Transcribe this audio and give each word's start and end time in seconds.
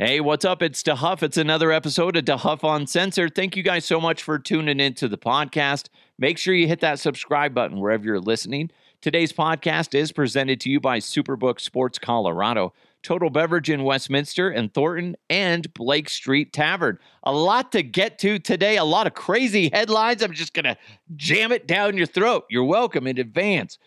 Hey, 0.00 0.20
what's 0.20 0.44
up? 0.44 0.62
It's 0.62 0.80
DeHuff. 0.84 1.24
It's 1.24 1.38
another 1.38 1.72
episode 1.72 2.16
of 2.16 2.24
DeHuff 2.24 2.60
Uncensored. 2.62 3.34
Thank 3.34 3.56
you 3.56 3.64
guys 3.64 3.84
so 3.84 4.00
much 4.00 4.22
for 4.22 4.38
tuning 4.38 4.78
into 4.78 5.08
the 5.08 5.18
podcast. 5.18 5.88
Make 6.20 6.38
sure 6.38 6.54
you 6.54 6.68
hit 6.68 6.78
that 6.82 7.00
subscribe 7.00 7.52
button 7.52 7.80
wherever 7.80 8.04
you're 8.04 8.20
listening. 8.20 8.70
Today's 9.00 9.32
podcast 9.32 9.96
is 9.96 10.12
presented 10.12 10.60
to 10.60 10.70
you 10.70 10.78
by 10.78 11.00
Superbook 11.00 11.58
Sports 11.58 11.98
Colorado, 11.98 12.72
Total 13.02 13.28
Beverage 13.28 13.70
in 13.70 13.82
Westminster 13.82 14.48
and 14.48 14.72
Thornton, 14.72 15.16
and 15.28 15.74
Blake 15.74 16.08
Street 16.08 16.52
Tavern. 16.52 17.00
A 17.24 17.32
lot 17.32 17.72
to 17.72 17.82
get 17.82 18.20
to 18.20 18.38
today, 18.38 18.76
a 18.76 18.84
lot 18.84 19.08
of 19.08 19.14
crazy 19.14 19.68
headlines. 19.72 20.22
I'm 20.22 20.32
just 20.32 20.54
going 20.54 20.66
to 20.66 20.76
jam 21.16 21.50
it 21.50 21.66
down 21.66 21.96
your 21.96 22.06
throat. 22.06 22.44
You're 22.48 22.62
welcome 22.62 23.08
in 23.08 23.18
advance. 23.18 23.80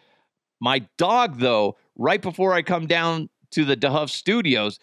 My 0.59 0.80
dog, 0.98 1.39
though, 1.39 1.78
right 1.96 2.21
before 2.21 2.52
I 2.54 2.64
come 2.64 2.86
down 2.86 3.30
to 3.52 3.64
the 3.64 3.78
DeHuff 3.78 4.09
studios, 4.09 4.78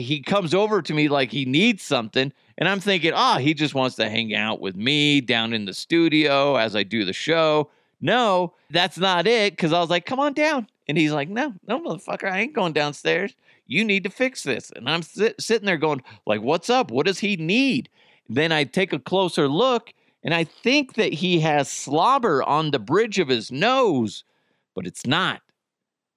he 0.00 0.20
comes 0.20 0.54
over 0.54 0.82
to 0.82 0.94
me 0.94 1.08
like 1.08 1.30
he 1.30 1.44
needs 1.44 1.82
something. 1.82 2.32
And 2.58 2.68
I'm 2.68 2.80
thinking, 2.80 3.12
oh, 3.14 3.38
he 3.38 3.54
just 3.54 3.74
wants 3.74 3.96
to 3.96 4.08
hang 4.08 4.34
out 4.34 4.60
with 4.60 4.76
me 4.76 5.20
down 5.20 5.52
in 5.52 5.64
the 5.64 5.74
studio 5.74 6.56
as 6.56 6.74
I 6.74 6.82
do 6.82 7.04
the 7.04 7.12
show. 7.12 7.70
No, 8.00 8.54
that's 8.70 8.98
not 8.98 9.26
it. 9.26 9.56
Cause 9.56 9.72
I 9.72 9.80
was 9.80 9.90
like, 9.90 10.06
come 10.06 10.20
on 10.20 10.32
down. 10.32 10.68
And 10.88 10.96
he's 10.96 11.12
like, 11.12 11.28
no, 11.28 11.54
no, 11.66 11.80
motherfucker, 11.80 12.30
I 12.30 12.40
ain't 12.40 12.54
going 12.54 12.72
downstairs. 12.72 13.34
You 13.66 13.84
need 13.84 14.04
to 14.04 14.10
fix 14.10 14.42
this. 14.42 14.70
And 14.76 14.88
I'm 14.88 15.02
sit- 15.02 15.40
sitting 15.40 15.66
there 15.66 15.76
going, 15.76 16.02
like, 16.26 16.40
what's 16.40 16.70
up? 16.70 16.90
What 16.90 17.06
does 17.06 17.18
he 17.18 17.36
need? 17.36 17.88
Then 18.28 18.52
I 18.52 18.64
take 18.64 18.92
a 18.92 18.98
closer 18.98 19.48
look 19.48 19.92
and 20.22 20.34
I 20.34 20.44
think 20.44 20.94
that 20.94 21.12
he 21.12 21.40
has 21.40 21.70
slobber 21.70 22.42
on 22.42 22.70
the 22.70 22.78
bridge 22.78 23.18
of 23.18 23.28
his 23.28 23.50
nose, 23.52 24.24
but 24.74 24.86
it's 24.86 25.06
not. 25.06 25.40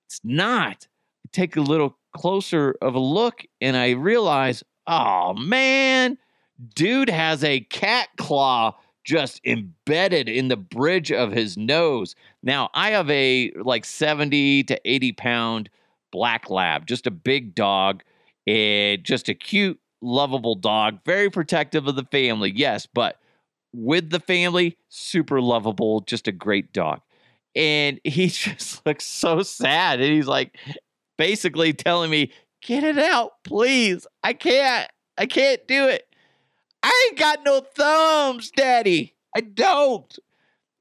It's 0.07 0.19
not. 0.23 0.87
I 1.25 1.29
take 1.31 1.55
a 1.55 1.61
little 1.61 1.98
closer 2.15 2.75
of 2.81 2.95
a 2.95 2.99
look 2.99 3.43
and 3.61 3.77
I 3.77 3.91
realize, 3.91 4.63
oh 4.87 5.33
man, 5.33 6.17
dude 6.75 7.09
has 7.09 7.43
a 7.43 7.61
cat 7.61 8.09
claw 8.17 8.75
just 9.03 9.41
embedded 9.45 10.29
in 10.29 10.49
the 10.49 10.57
bridge 10.57 11.11
of 11.11 11.31
his 11.31 11.57
nose. 11.57 12.15
Now, 12.43 12.69
I 12.73 12.91
have 12.91 13.09
a 13.09 13.51
like 13.55 13.85
70 13.85 14.63
to 14.65 14.79
80 14.85 15.11
pound 15.13 15.69
black 16.11 16.49
lab, 16.49 16.85
just 16.85 17.07
a 17.07 17.11
big 17.11 17.55
dog, 17.55 18.03
and 18.45 19.03
just 19.03 19.29
a 19.29 19.33
cute, 19.33 19.79
lovable 20.01 20.55
dog, 20.55 20.99
very 21.05 21.29
protective 21.29 21.87
of 21.87 21.95
the 21.95 22.05
family, 22.05 22.51
yes, 22.55 22.85
but 22.85 23.19
with 23.73 24.09
the 24.09 24.19
family, 24.19 24.77
super 24.89 25.41
lovable, 25.41 26.01
just 26.01 26.27
a 26.27 26.31
great 26.31 26.73
dog. 26.73 27.01
And 27.55 27.99
he 28.03 28.27
just 28.27 28.85
looks 28.85 29.05
so 29.05 29.41
sad. 29.43 30.01
And 30.01 30.11
he's 30.11 30.27
like, 30.27 30.57
basically 31.19 31.73
telling 31.73 32.09
me, 32.09 32.31
get 32.61 32.83
it 32.83 32.97
out, 32.97 33.43
please. 33.43 34.07
I 34.23 34.31
can't. 34.33 34.89
I 35.17 35.25
can't 35.25 35.67
do 35.67 35.87
it. 35.87 36.07
I 36.81 37.07
ain't 37.09 37.19
got 37.19 37.39
no 37.43 37.59
thumbs, 37.59 38.51
daddy. 38.51 39.15
I 39.35 39.41
don't. 39.41 40.17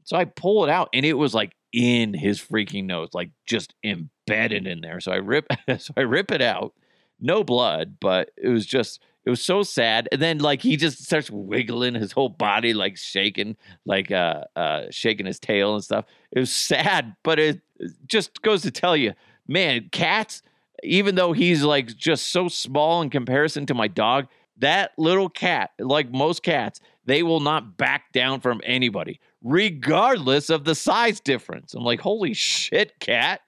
So 0.05 0.17
I 0.17 0.25
pull 0.25 0.64
it 0.64 0.70
out 0.70 0.91
and 0.95 1.05
it 1.05 1.14
was 1.14 1.34
like 1.34 1.55
in 1.72 2.14
his 2.14 2.41
freaking 2.41 2.84
nose, 2.84 3.11
like 3.12 3.30
just 3.47 3.75
embedded 3.84 4.69
in 4.69 4.80
there. 4.80 5.00
So 5.00 5.11
I 5.11 5.17
rip 5.17 5.47
so 5.78 5.92
I 5.97 6.03
rip 6.03 6.30
it 6.30 6.41
out. 6.41 6.73
No 7.20 7.42
blood, 7.42 7.97
but 8.00 8.30
it 8.36 8.48
was 8.48 8.64
just 8.64 9.02
it 9.25 9.30
was 9.30 9.45
so 9.45 9.64
sad. 9.64 10.08
And 10.12 10.23
then 10.23 10.39
like 10.39 10.62
he 10.62 10.77
just 10.77 11.05
starts 11.05 11.30
wiggling 11.33 11.97
his 11.97 12.12
whole 12.12 12.28
body, 12.28 12.75
like 12.75 12.97
shaking, 12.97 13.56
like 13.84 14.12
uh 14.12 14.45
uh 14.55 14.84
shaking 14.91 15.27
his 15.27 15.41
tail 15.41 15.75
and 15.75 15.83
stuff. 15.83 16.05
It 16.30 16.39
was 16.39 16.52
sad, 16.52 17.17
but 17.25 17.41
it 17.41 17.61
just 18.06 18.41
goes 18.42 18.62
to 18.62 18.70
tell 18.70 18.97
you 18.97 19.14
man, 19.48 19.88
cats, 19.91 20.42
even 20.84 21.14
though 21.14 21.32
he's 21.32 21.64
like 21.64 21.96
just 21.96 22.28
so 22.28 22.48
small 22.48 23.02
in 23.02 23.10
comparison 23.10 23.66
to 23.66 23.74
my 23.74 23.88
dog, 23.88 24.28
that 24.58 24.92
little 24.98 25.28
cat, 25.28 25.70
like 25.78 26.12
most 26.12 26.42
cats, 26.42 26.80
they 27.05 27.22
will 27.22 27.40
not 27.40 27.77
back 27.77 28.12
down 28.12 28.40
from 28.40 28.60
anybody, 28.64 29.20
regardless 29.42 30.50
of 30.50 30.64
the 30.64 30.74
size 30.74 31.20
difference. 31.20 31.74
I'm 31.74 31.84
like, 31.84 32.00
holy 32.00 32.34
shit, 32.34 32.98
cat. 33.00 33.40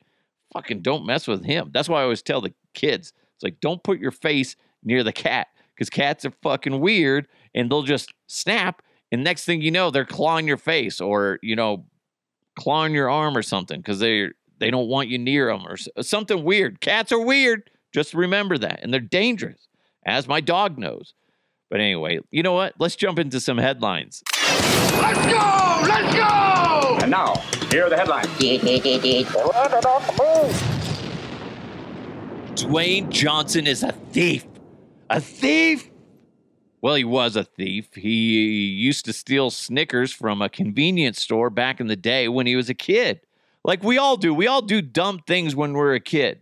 Fucking 0.52 0.80
don't 0.80 1.06
mess 1.06 1.28
with 1.28 1.44
him. 1.44 1.70
That's 1.72 1.88
why 1.88 2.00
I 2.00 2.04
always 2.04 2.22
tell 2.22 2.40
the 2.40 2.54
kids, 2.74 3.12
it's 3.34 3.44
like, 3.44 3.60
don't 3.60 3.82
put 3.82 4.00
your 4.00 4.10
face 4.10 4.56
near 4.82 5.04
the 5.04 5.12
cat 5.12 5.48
because 5.74 5.90
cats 5.90 6.24
are 6.24 6.32
fucking 6.42 6.80
weird 6.80 7.28
and 7.54 7.70
they'll 7.70 7.82
just 7.82 8.12
snap. 8.26 8.82
And 9.12 9.22
next 9.24 9.44
thing 9.44 9.60
you 9.60 9.70
know, 9.70 9.90
they're 9.90 10.04
clawing 10.04 10.46
your 10.46 10.56
face 10.56 11.00
or, 11.00 11.38
you 11.42 11.56
know, 11.56 11.86
clawing 12.58 12.94
your 12.94 13.10
arm 13.10 13.36
or 13.36 13.42
something 13.42 13.80
because 13.80 13.98
they're 13.98 14.32
they 14.60 14.70
don't 14.70 14.88
want 14.88 15.08
you 15.08 15.18
near 15.18 15.46
them 15.46 15.66
or 15.66 15.76
uh, 15.96 16.02
something 16.02 16.44
weird. 16.44 16.80
Cats 16.80 17.10
are 17.10 17.20
weird. 17.20 17.68
Just 17.92 18.14
remember 18.14 18.56
that. 18.58 18.80
And 18.82 18.92
they're 18.92 19.00
dangerous, 19.00 19.66
as 20.06 20.28
my 20.28 20.40
dog 20.40 20.78
knows. 20.78 21.14
But 21.70 21.80
anyway, 21.80 22.20
you 22.30 22.42
know 22.42 22.52
what? 22.52 22.74
Let's 22.78 22.94
jump 22.94 23.18
into 23.18 23.40
some 23.40 23.58
headlines. 23.58 24.22
Let's 25.00 25.26
go! 25.26 25.88
Let's 25.88 26.14
go! 26.14 26.98
And 27.02 27.10
now, 27.10 27.34
here 27.70 27.86
are 27.86 27.90
the 27.90 27.96
headlines. 27.96 28.26
Dwayne 32.54 33.08
Johnson 33.08 33.66
is 33.66 33.82
a 33.82 33.92
thief. 34.12 34.44
A 35.08 35.20
thief? 35.20 35.90
Well, 36.82 36.94
he 36.94 37.04
was 37.04 37.36
a 37.36 37.44
thief. 37.44 37.94
He 37.94 38.66
used 38.66 39.04
to 39.06 39.12
steal 39.12 39.50
Snickers 39.50 40.12
from 40.12 40.42
a 40.42 40.48
convenience 40.48 41.20
store 41.20 41.50
back 41.50 41.80
in 41.80 41.86
the 41.86 41.96
day 41.96 42.28
when 42.28 42.46
he 42.46 42.56
was 42.56 42.68
a 42.68 42.74
kid. 42.74 43.20
Like 43.64 43.82
we 43.82 43.98
all 43.98 44.16
do. 44.16 44.32
We 44.32 44.46
all 44.46 44.62
do 44.62 44.80
dumb 44.80 45.20
things 45.26 45.54
when 45.54 45.72
we're 45.72 45.94
a 45.94 46.00
kid. 46.00 46.40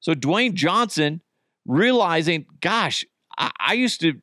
So 0.00 0.14
Dwayne 0.14 0.54
Johnson 0.54 1.20
realizing, 1.66 2.46
gosh, 2.60 3.04
I, 3.36 3.50
I 3.58 3.72
used 3.74 4.00
to 4.00 4.14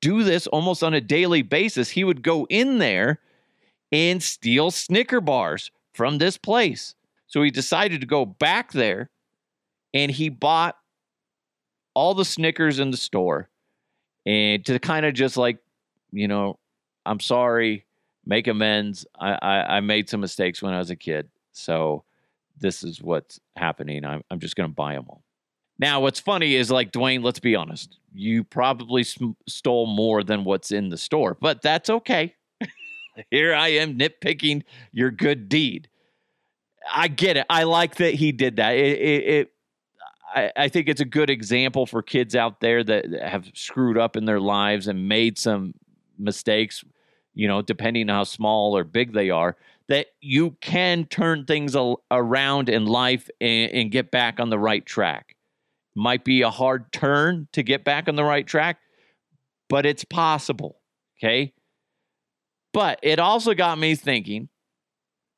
do 0.00 0.22
this 0.22 0.46
almost 0.46 0.82
on 0.82 0.94
a 0.94 1.00
daily 1.00 1.42
basis. 1.42 1.90
He 1.90 2.04
would 2.04 2.22
go 2.22 2.46
in 2.50 2.78
there 2.78 3.20
and 3.90 4.22
steal 4.22 4.70
Snicker 4.70 5.20
bars 5.20 5.70
from 5.92 6.18
this 6.18 6.36
place. 6.36 6.94
So 7.26 7.42
he 7.42 7.50
decided 7.50 8.00
to 8.00 8.06
go 8.06 8.24
back 8.24 8.72
there 8.72 9.10
and 9.92 10.10
he 10.10 10.28
bought 10.28 10.76
all 11.94 12.14
the 12.14 12.24
Snickers 12.24 12.78
in 12.78 12.90
the 12.90 12.96
store 12.96 13.48
and 14.26 14.64
to 14.66 14.78
kind 14.78 15.06
of 15.06 15.14
just 15.14 15.36
like, 15.36 15.58
you 16.10 16.28
know, 16.28 16.58
I'm 17.06 17.20
sorry, 17.20 17.86
make 18.26 18.46
amends. 18.46 19.06
I, 19.18 19.38
I, 19.40 19.76
I 19.76 19.80
made 19.80 20.08
some 20.08 20.20
mistakes 20.20 20.62
when 20.62 20.74
I 20.74 20.78
was 20.78 20.90
a 20.90 20.96
kid. 20.96 21.28
So 21.54 22.04
this 22.58 22.82
is 22.84 23.02
what's 23.02 23.40
happening. 23.56 24.04
I'm, 24.04 24.22
I'm 24.30 24.40
just 24.40 24.56
going 24.56 24.68
to 24.68 24.74
buy 24.74 24.94
them 24.94 25.06
all. 25.08 25.24
Now, 25.78 26.00
what's 26.00 26.20
funny 26.20 26.54
is 26.54 26.70
like, 26.70 26.92
Dwayne, 26.92 27.24
let's 27.24 27.40
be 27.40 27.56
honest. 27.56 27.98
You 28.12 28.44
probably 28.44 29.02
sm- 29.02 29.32
stole 29.48 29.86
more 29.86 30.22
than 30.22 30.44
what's 30.44 30.70
in 30.70 30.88
the 30.88 30.98
store, 30.98 31.36
but 31.40 31.62
that's 31.62 31.90
okay. 31.90 32.34
Here 33.30 33.54
I 33.54 33.68
am 33.68 33.98
nitpicking 33.98 34.62
your 34.92 35.10
good 35.10 35.48
deed. 35.48 35.88
I 36.92 37.08
get 37.08 37.36
it. 37.36 37.46
I 37.50 37.64
like 37.64 37.96
that 37.96 38.14
he 38.14 38.30
did 38.30 38.56
that. 38.56 38.72
It, 38.76 38.98
it, 39.00 39.24
it 39.24 39.52
I, 40.34 40.52
I 40.56 40.68
think 40.68 40.88
it's 40.88 41.00
a 41.00 41.06
good 41.06 41.30
example 41.30 41.86
for 41.86 42.02
kids 42.02 42.36
out 42.36 42.60
there 42.60 42.84
that 42.84 43.06
have 43.22 43.50
screwed 43.54 43.98
up 43.98 44.16
in 44.16 44.26
their 44.26 44.40
lives 44.40 44.86
and 44.86 45.08
made 45.08 45.38
some 45.38 45.74
mistakes, 46.18 46.84
you 47.34 47.48
know, 47.48 47.62
depending 47.62 48.10
on 48.10 48.16
how 48.16 48.24
small 48.24 48.76
or 48.76 48.84
big 48.84 49.12
they 49.12 49.30
are 49.30 49.56
that 49.88 50.06
you 50.20 50.52
can 50.60 51.04
turn 51.04 51.44
things 51.44 51.76
around 52.10 52.68
in 52.68 52.86
life 52.86 53.28
and, 53.40 53.70
and 53.72 53.90
get 53.90 54.10
back 54.10 54.40
on 54.40 54.50
the 54.50 54.58
right 54.58 54.84
track. 54.84 55.36
Might 55.94 56.24
be 56.24 56.42
a 56.42 56.50
hard 56.50 56.90
turn 56.92 57.48
to 57.52 57.62
get 57.62 57.84
back 57.84 58.08
on 58.08 58.16
the 58.16 58.24
right 58.24 58.46
track, 58.46 58.78
but 59.68 59.86
it's 59.86 60.04
possible. 60.04 60.80
Okay. 61.18 61.52
But 62.72 62.98
it 63.02 63.20
also 63.20 63.54
got 63.54 63.78
me 63.78 63.94
thinking 63.94 64.48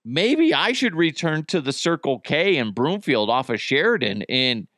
maybe 0.06 0.54
I 0.54 0.72
should 0.72 0.94
return 0.94 1.44
to 1.46 1.60
the 1.60 1.72
Circle 1.72 2.20
K 2.20 2.56
in 2.56 2.70
Broomfield 2.70 3.28
off 3.28 3.50
of 3.50 3.60
Sheridan 3.60 4.22
and, 4.28 4.68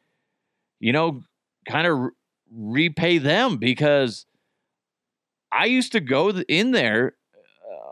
you 0.81 0.93
know, 0.93 1.23
kind 1.69 1.87
of 1.87 2.11
repay 2.51 3.19
them 3.19 3.59
because 3.59 4.25
I 5.53 5.67
used 5.67 5.93
to 5.93 6.01
go 6.01 6.31
in 6.31 6.71
there 6.71 7.15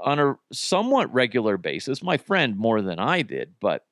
on 0.04 0.18
a 0.18 0.38
somewhat 0.52 1.12
regular 1.12 1.56
basis. 1.56 2.02
My 2.02 2.16
friend 2.16 2.56
more 2.56 2.82
than 2.82 2.98
I 2.98 3.22
did, 3.22 3.54
but 3.60 3.84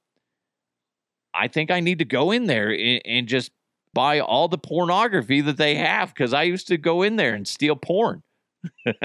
I 1.33 1.49
think 1.49 1.71
I 1.71 1.81
need 1.81 1.99
to 1.99 2.05
go 2.05 2.31
in 2.31 2.45
there 2.45 2.71
and, 2.71 3.03
and 3.05 3.29
just 3.29 3.51
buy 3.93 4.21
all 4.21 4.49
the 4.49 4.59
pornography 4.59 5.41
that 5.41 5.57
they 5.57 5.77
have 5.77 6.15
because 6.15 6.33
I 6.33 6.45
used 6.45 6.69
to 6.69 6.77
go 6.77 7.03
in 7.03 7.17
there 7.17 7.35
and 7.35 7.47
steal 7.47 7.77
porn. 7.77 8.23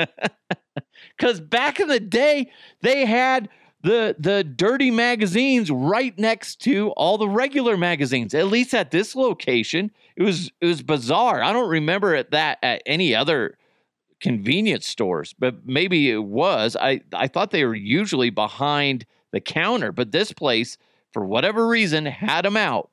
Because 1.18 1.40
back 1.42 1.80
in 1.80 1.88
the 1.88 2.00
day, 2.00 2.52
they 2.82 3.06
had 3.06 3.50
the 3.82 4.16
the 4.20 4.44
dirty 4.44 4.92
magazines 4.92 5.72
right 5.72 6.18
next 6.18 6.62
to 6.62 6.90
all 6.92 7.18
the 7.18 7.30
regular 7.30 7.78
magazines. 7.78 8.34
At 8.34 8.48
least 8.48 8.74
at 8.74 8.92
this 8.92 9.16
location, 9.16 9.92
it 10.16 10.24
was 10.24 10.52
it 10.62 10.66
was 10.66 10.82
bizarre. 10.82 11.42
I 11.42 11.54
don't 11.54 11.70
remember 11.70 12.16
at 12.16 12.32
that 12.32 12.60
at 12.62 12.82
any 12.86 13.16
other 13.16 13.58
convenience 14.22 14.86
stores, 14.88 15.34
but 15.40 15.66
maybe 15.66 16.10
it 16.12 16.24
was. 16.24 16.76
I, 16.76 17.02
I 17.14 17.28
thought 17.28 17.52
they 17.52 17.66
were 17.66 17.76
usually 17.76 18.30
behind 18.30 19.06
the 19.32 19.40
counter, 19.42 19.92
but 19.92 20.12
this 20.12 20.32
place, 20.34 20.78
for 21.14 21.26
whatever 21.26 21.68
reason, 21.68 22.06
had 22.06 22.44
them 22.46 22.58
out. 22.58 22.90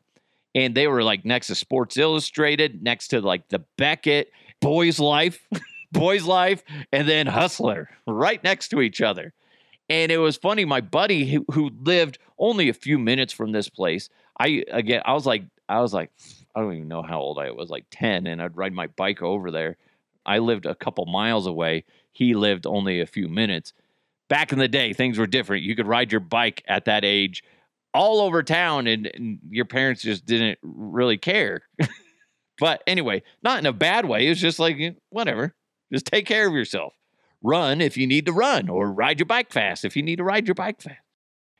and 0.55 0.75
they 0.75 0.87
were 0.89 1.03
like 1.03 1.25
next 1.25 1.49
to 1.49 1.55
Sports 1.55 1.97
Illustrated, 1.99 2.83
next 2.83 3.09
to 3.09 3.21
like 3.21 3.49
the 3.49 3.61
Beckett, 3.77 4.31
Boys 4.61 4.99
Life, 4.99 5.47
Boys 5.93 6.25
Life, 6.25 6.63
and 6.93 7.07
then 7.09 7.27
Hustler, 7.27 7.91
right 8.07 8.43
next 8.43 8.69
to 8.69 8.81
each 8.81 9.03
other. 9.03 9.33
And 9.89 10.11
it 10.11 10.19
was 10.19 10.37
funny. 10.37 10.65
My 10.65 10.81
buddy 10.81 11.31
who, 11.31 11.45
who 11.53 11.71
lived 11.83 12.19
only 12.39 12.69
a 12.69 12.75
few 12.75 12.99
minutes 12.99 13.33
from 13.33 13.53
this 13.53 13.69
place, 13.69 14.09
I 14.41 14.65
again, 14.71 15.03
I 15.05 15.13
was 15.13 15.27
like, 15.27 15.45
I 15.69 15.81
was 15.81 15.93
like, 15.93 16.11
I 16.55 16.61
don't 16.61 16.73
even 16.75 16.89
know 16.89 17.03
how 17.03 17.21
old 17.21 17.39
I 17.39 17.51
was, 17.51 17.71
like 17.71 17.85
ten, 17.91 18.27
and 18.27 18.41
I'd 18.43 18.57
ride 18.57 18.73
my 18.73 18.87
bike 18.89 19.23
over 19.23 19.51
there. 19.51 19.77
I 20.27 20.39
lived 20.39 20.67
a 20.67 20.75
couple 20.75 21.07
miles 21.07 21.47
away. 21.47 21.85
He 22.13 22.35
lived 22.35 22.67
only 22.67 23.01
a 23.01 23.07
few 23.07 23.29
minutes. 23.29 23.73
Back 24.29 24.53
in 24.53 24.59
the 24.59 24.69
day, 24.69 24.93
things 24.93 25.19
were 25.19 25.27
different. 25.27 25.63
You 25.63 25.77
could 25.77 25.87
ride 25.87 26.11
your 26.11 26.21
bike 26.21 26.63
at 26.67 26.85
that 26.87 27.05
age 27.05 27.45
all 27.95 28.21
over 28.21 28.43
town, 28.43 28.87
and, 28.87 29.07
and 29.07 29.39
your 29.49 29.65
parents 29.65 30.03
just 30.03 30.27
didn't 30.27 30.59
really 30.63 31.17
care. 31.17 31.63
but 32.59 32.83
anyway, 32.87 33.23
not 33.43 33.59
in 33.59 33.67
a 33.67 33.73
bad 33.73 34.05
way. 34.07 34.27
It's 34.27 34.41
just 34.41 34.59
like 34.59 34.77
eh, 34.79 34.91
whatever. 35.11 35.55
Just 35.93 36.07
take 36.07 36.27
care 36.27 36.49
of 36.49 36.55
yourself. 36.55 36.93
Run 37.43 37.81
if 37.81 37.97
you 37.97 38.07
need 38.07 38.27
to 38.27 38.33
run, 38.33 38.69
or 38.69 38.93
ride 38.93 39.21
your 39.21 39.27
bike 39.27 39.53
fast 39.53 39.85
if 39.85 39.97
you 39.97 40.03
need 40.03 40.17
to 40.17 40.25
ride 40.25 40.49
your 40.49 40.55
bike 40.57 40.83
fast. 40.83 40.99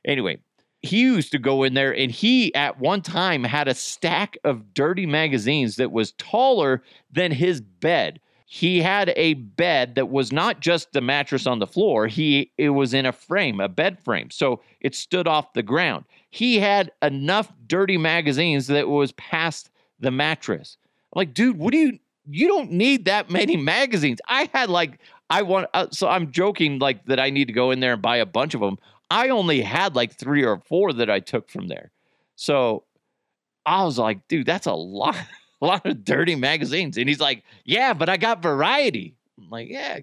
Anyway, 0.05 0.37
he 0.81 1.01
used 1.01 1.31
to 1.31 1.39
go 1.39 1.63
in 1.63 1.73
there 1.73 1.95
and 1.95 2.11
he 2.11 2.53
at 2.55 2.79
one 2.79 3.01
time 3.01 3.43
had 3.43 3.67
a 3.67 3.73
stack 3.73 4.37
of 4.43 4.73
dirty 4.73 5.05
magazines 5.05 5.77
that 5.77 5.91
was 5.91 6.11
taller 6.13 6.83
than 7.11 7.31
his 7.31 7.61
bed 7.61 8.19
he 8.49 8.81
had 8.81 9.11
a 9.17 9.33
bed 9.33 9.95
that 9.95 10.09
was 10.09 10.31
not 10.31 10.61
just 10.61 10.93
the 10.93 11.01
mattress 11.01 11.45
on 11.45 11.59
the 11.59 11.67
floor 11.67 12.07
he 12.07 12.49
it 12.57 12.69
was 12.69 12.93
in 12.93 13.05
a 13.05 13.11
frame 13.11 13.59
a 13.59 13.67
bed 13.67 13.99
frame. 13.99 14.31
So 14.31 14.61
it 14.79 14.95
stood 14.95 15.27
off 15.27 15.51
the 15.51 15.61
ground. 15.61 16.05
He 16.29 16.57
had 16.59 16.93
enough 17.01 17.51
dirty 17.67 17.97
magazines 17.97 18.67
that 18.67 18.87
was 18.87 19.11
past 19.11 19.69
the 19.99 20.11
mattress. 20.11 20.77
I'm 21.13 21.19
like 21.19 21.33
dude 21.33 21.57
what 21.57 21.73
do 21.73 21.77
you 21.77 21.99
you 22.29 22.47
don't 22.47 22.71
need 22.71 23.03
that 23.05 23.29
many 23.29 23.57
magazines. 23.57 24.19
I 24.27 24.49
had 24.53 24.69
like 24.69 24.99
i 25.29 25.41
want 25.41 25.67
uh, 25.73 25.87
so 25.91 26.07
i'm 26.07 26.31
joking 26.31 26.79
like 26.79 27.05
that 27.07 27.19
i 27.19 27.29
need 27.29 27.47
to 27.47 27.53
go 27.53 27.71
in 27.71 27.81
there 27.81 27.91
and 27.91 28.01
buy 28.01 28.15
a 28.15 28.25
bunch 28.25 28.53
of 28.53 28.61
them 28.61 28.77
i 29.11 29.27
only 29.27 29.59
had 29.61 29.93
like 29.93 30.13
three 30.13 30.45
or 30.45 30.61
four 30.61 30.93
that 30.93 31.09
i 31.09 31.19
took 31.19 31.49
from 31.49 31.67
there. 31.67 31.91
So 32.37 32.85
i 33.65 33.83
was 33.83 33.99
like 33.99 34.25
dude 34.29 34.45
that's 34.45 34.67
a 34.67 34.73
lot 34.73 35.17
a 35.61 35.65
lot 35.65 35.85
of 35.85 36.03
dirty 36.03 36.35
magazines. 36.35 36.97
And 36.97 37.07
he's 37.07 37.19
like, 37.19 37.43
Yeah, 37.65 37.93
but 37.93 38.09
I 38.09 38.17
got 38.17 38.41
variety. 38.41 39.15
I'm 39.37 39.49
like, 39.49 39.69
Yeah, 39.69 39.99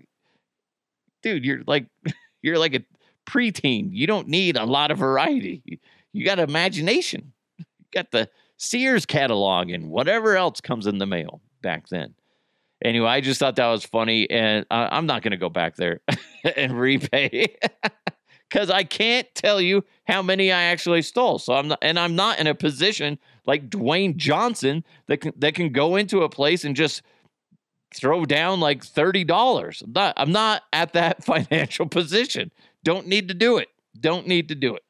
dude, 1.23 1.45
you're 1.45 1.63
like 1.67 1.87
you're 2.43 2.59
like 2.59 2.75
a 2.75 2.85
preteen. 3.27 3.89
You 3.93 4.07
don't 4.07 4.29
need 4.29 4.57
a 4.57 4.65
lot 4.65 4.91
of 4.91 4.99
variety. 4.99 5.81
You 6.13 6.25
got 6.25 6.39
imagination. 6.39 7.33
You 7.59 7.65
got 7.93 8.11
the 8.11 8.29
Sears 8.57 9.07
catalog 9.07 9.71
and 9.71 9.91
whatever 9.91 10.37
else 10.37 10.61
comes 10.61 10.87
in 10.87 10.99
the 10.99 11.07
mail 11.07 11.41
back 11.63 11.89
then. 11.89 12.15
Anyway, 12.85 13.09
I 13.09 13.21
just 13.21 13.41
thought 13.41 13.57
that 13.57 13.69
was 13.69 13.85
funny, 13.85 14.29
and 14.29 14.67
I'm 14.71 15.07
not 15.07 15.23
going 15.23 15.31
to 15.31 15.39
go 15.39 15.49
back 15.49 15.77
there 15.77 16.01
and 16.57 16.79
repay 16.79 17.57
because 18.51 18.69
I 18.69 18.85
can't 18.85 19.27
tell 19.35 19.61
you 19.61 19.85
how 20.05 20.23
many 20.23 20.53
I 20.53 20.65
actually 20.65 21.03
stole. 21.03 21.39
So 21.39 21.55
I'm 21.55 21.69
not, 21.69 21.79
and 21.81 21.99
I'm 21.99 22.15
not 22.15 22.39
in 22.39 22.47
a 22.47 22.55
position 22.55 23.19
like 23.47 23.71
Dwayne 23.71 24.17
Johnson 24.17 24.85
that 25.07 25.19
can 25.19 25.33
that 25.37 25.55
can 25.55 25.71
go 25.73 25.97
into 25.97 26.23
a 26.23 26.29
place 26.29 26.65
and 26.65 26.75
just 26.75 27.03
throw 27.95 28.25
down 28.25 28.61
like 28.61 28.85
thirty 28.85 29.25
dollars. 29.25 29.83
I'm 29.85 29.93
not, 29.93 30.15
I'm 30.17 30.33
not 30.33 30.63
at 30.73 30.93
that 30.95 31.25
financial 31.25 31.87
position. 31.87 32.51
Don't 32.83 33.07
need 33.07 33.29
to 33.29 33.35
do 33.35 33.59
it. 33.59 33.69
Don't 33.99 34.27
need 34.27 34.49
to 34.49 34.55
do 34.55 34.75
it. 34.75 34.83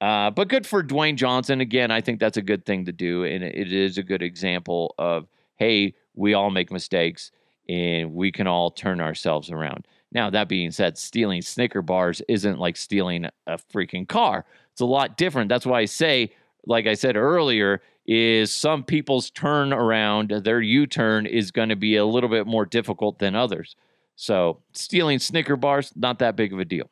Uh, 0.00 0.30
but 0.30 0.48
good 0.48 0.66
for 0.66 0.82
Dwayne 0.82 1.16
Johnson. 1.16 1.60
Again, 1.60 1.90
I 1.92 2.00
think 2.00 2.18
that's 2.18 2.36
a 2.36 2.42
good 2.42 2.64
thing 2.66 2.86
to 2.86 2.92
do, 2.92 3.24
and 3.24 3.44
it 3.44 3.72
is 3.72 3.98
a 3.98 4.02
good 4.02 4.22
example 4.22 4.94
of 4.98 5.28
hey, 5.56 5.94
we 6.14 6.34
all 6.34 6.50
make 6.50 6.72
mistakes, 6.72 7.30
and 7.68 8.12
we 8.14 8.32
can 8.32 8.46
all 8.46 8.70
turn 8.70 9.00
ourselves 9.00 9.50
around. 9.50 9.86
Now, 10.10 10.28
that 10.30 10.48
being 10.48 10.70
said, 10.70 10.98
stealing 10.98 11.40
Snicker 11.40 11.82
bars 11.82 12.20
isn't 12.28 12.58
like 12.58 12.76
stealing 12.76 13.26
a 13.46 13.58
freaking 13.72 14.06
car. 14.06 14.44
It's 14.72 14.80
a 14.80 14.86
lot 14.86 15.16
different. 15.16 15.48
That's 15.48 15.66
why 15.66 15.80
I 15.80 15.84
say 15.86 16.32
like 16.66 16.86
I 16.86 16.94
said 16.94 17.16
earlier, 17.16 17.82
is 18.06 18.52
some 18.52 18.82
people's 18.82 19.30
turn 19.30 19.72
around, 19.72 20.30
their 20.30 20.60
U 20.60 20.86
turn 20.86 21.26
is 21.26 21.50
going 21.50 21.68
to 21.68 21.76
be 21.76 21.96
a 21.96 22.04
little 22.04 22.28
bit 22.28 22.46
more 22.46 22.66
difficult 22.66 23.18
than 23.18 23.36
others. 23.36 23.76
So 24.16 24.62
stealing 24.72 25.18
Snicker 25.18 25.56
bars, 25.56 25.92
not 25.96 26.18
that 26.18 26.36
big 26.36 26.52
of 26.52 26.58
a 26.58 26.64
deal. 26.64 26.90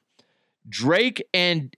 Drake 0.68 1.24
and 1.34 1.74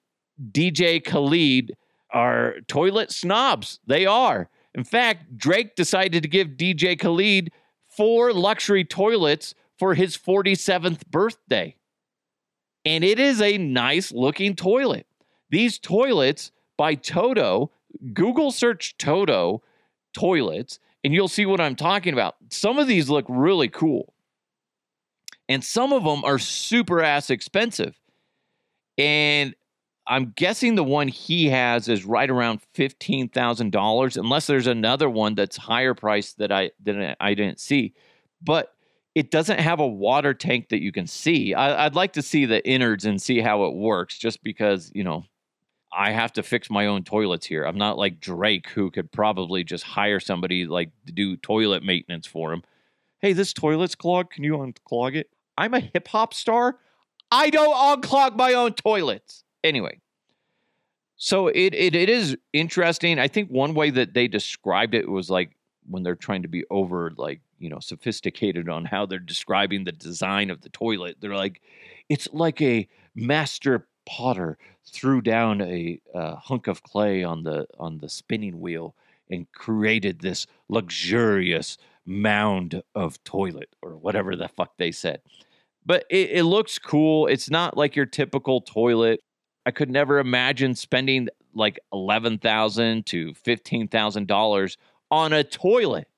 DJ 0.51 1.03
Khaled 1.05 1.73
are 2.11 2.57
toilet 2.69 3.11
snobs. 3.11 3.81
They 3.87 4.07
are. 4.07 4.49
In 4.75 4.85
fact, 4.85 5.37
Drake 5.37 5.77
decided 5.77 6.23
to 6.23 6.29
give 6.29 6.49
DJ 6.49 6.99
Khaled 6.99 7.51
four 7.89 8.33
luxury 8.33 8.85
toilets 8.85 9.55
for 9.79 9.95
his 9.95 10.17
47th 10.17 11.07
birthday. 11.09 11.77
And 12.85 13.05
it 13.05 13.19
is 13.19 13.41
a 13.41 13.59
nice 13.59 14.13
looking 14.13 14.57
toilet. 14.57 15.07
These 15.51 15.79
toilets 15.79 16.51
by 16.77 16.95
Toto 16.95 17.71
Google 18.13 18.51
search 18.51 18.97
Toto 18.99 19.63
toilets 20.13 20.79
and 21.05 21.13
you'll 21.13 21.29
see 21.29 21.47
what 21.47 21.61
I'm 21.61 21.77
talking 21.77 22.13
about. 22.13 22.37
Some 22.51 22.79
of 22.79 22.87
these 22.87 23.09
look 23.09 23.25
really 23.29 23.69
cool. 23.69 24.15
And 25.49 25.65
some 25.65 25.93
of 25.93 26.05
them 26.05 26.25
are 26.25 26.39
super 26.39 27.03
ass 27.03 27.29
expensive. 27.29 27.99
And 28.97 29.55
I'm 30.07 30.33
guessing 30.35 30.75
the 30.75 30.85
one 30.85 31.09
he 31.09 31.49
has 31.49 31.89
is 31.89 32.05
right 32.05 32.29
around 32.29 32.61
fifteen 32.75 33.29
thousand 33.29 33.71
dollars, 33.73 34.17
unless 34.17 34.47
there's 34.47 34.67
another 34.67 35.09
one 35.09 35.35
that's 35.35 35.57
higher 35.57 35.95
priced 35.95 36.39
that 36.39 36.51
I 36.51 36.71
that 36.85 37.17
I 37.21 37.35
didn't 37.35 37.61
see. 37.61 37.95
But 38.41 38.75
it 39.15 39.31
doesn't 39.31 39.61
have 39.61 39.79
a 39.79 39.87
water 39.87 40.35
tank 40.35 40.71
that 40.71 40.83
you 40.83 40.91
can 40.91 41.07
see. 41.07 41.55
I, 41.55 41.85
would 41.85 41.95
like 41.95 42.15
to 42.15 42.23
see 42.23 42.47
the 42.47 42.67
innards 42.67 43.05
and 43.05 43.21
see 43.21 43.41
how 43.41 43.65
it 43.65 43.75
works, 43.75 44.19
just 44.19 44.43
because 44.43 44.91
you 44.95 45.05
know 45.05 45.25
I 45.93 46.11
have 46.11 46.33
to 46.35 46.43
fix 46.43 46.71
my 46.71 46.87
own 46.87 47.05
toilets 47.05 47.47
here. 47.47 47.65
I'm 47.65 47.79
not 47.79 47.99
like 47.99 48.21
Drake 48.21 48.69
who 48.71 48.91
could 48.91 49.13
probably 49.13 49.63
just 49.63 49.85
hire 49.85 50.21
somebody 50.21 50.67
like 50.67 50.91
to 51.07 51.13
do 51.13 51.37
toilet 51.37 51.83
maintenance 51.83 52.27
for 52.27 52.53
him. 52.53 52.63
Hey, 53.21 53.35
this 53.35 53.53
toilet's 53.53 53.95
clogged. 53.95 54.33
Can 54.33 54.45
you 54.45 54.57
unclog 54.57 55.15
it? 55.15 55.31
I'm 55.57 55.75
a 55.75 55.81
hip 55.81 56.09
hop 56.09 56.35
star. 56.35 56.79
I 57.31 57.51
don't 57.51 57.75
unclog 57.75 58.37
my 58.37 58.55
own 58.55 58.73
toilets. 58.73 59.45
Anyway, 59.63 60.01
so 61.17 61.49
it, 61.49 61.75
it 61.75 61.95
it 61.95 62.09
is 62.09 62.37
interesting. 62.53 63.19
I 63.19 63.29
think 63.29 63.49
one 63.49 63.75
way 63.75 63.91
that 63.91 64.15
they 64.15 64.29
described 64.29 64.95
it 64.95 65.09
was 65.09 65.31
like 65.31 65.57
when 65.89 66.03
they're 66.03 66.17
trying 66.17 66.43
to 66.43 66.49
be 66.49 66.65
over 66.71 67.13
like 67.17 67.41
you 67.59 67.69
know 67.69 67.79
sophisticated 67.81 68.69
on 68.69 68.85
how 68.85 69.07
they're 69.07 69.19
describing 69.19 69.85
the 69.85 69.93
design 69.93 70.51
of 70.51 70.63
the 70.63 70.69
toilet. 70.71 71.19
They're 71.21 71.37
like, 71.37 71.61
it's 72.09 72.29
like 72.33 72.61
a 72.61 72.89
master 73.15 73.87
potter 74.07 74.59
threw 74.85 75.21
down 75.21 75.61
a 75.61 76.01
uh, 76.15 76.37
hunk 76.37 76.67
of 76.67 76.83
clay 76.83 77.23
on 77.23 77.43
the 77.45 77.67
on 77.79 77.99
the 77.99 78.09
spinning 78.09 78.61
wheel 78.61 78.95
and 79.31 79.51
created 79.53 80.21
this 80.21 80.47
luxurious 80.69 81.79
mound 82.05 82.83
of 82.95 83.23
toilet 83.25 83.75
or 83.81 83.97
whatever 83.97 84.37
the 84.37 84.49
fuck 84.49 84.77
they 84.77 84.91
said. 84.93 85.21
But 85.87 86.05
it, 86.11 86.31
it 86.31 86.45
looks 86.45 86.79
cool. 86.79 87.27
It's 87.27 87.51
not 87.51 87.77
like 87.77 87.97
your 87.97 88.07
typical 88.07 88.61
toilet. 88.61 89.21
I 89.65 89.71
could 89.71 89.91
never 89.91 90.19
imagine 90.19 90.75
spending 90.75 91.29
like 91.55 91.79
eleven 91.93 92.39
thousand 92.39 93.07
to 93.07 93.35
fifteen 93.35 93.89
thousand 93.89 94.27
dollars 94.27 94.77
on 95.11 95.33
a 95.33 95.45
toilet. 95.45 96.09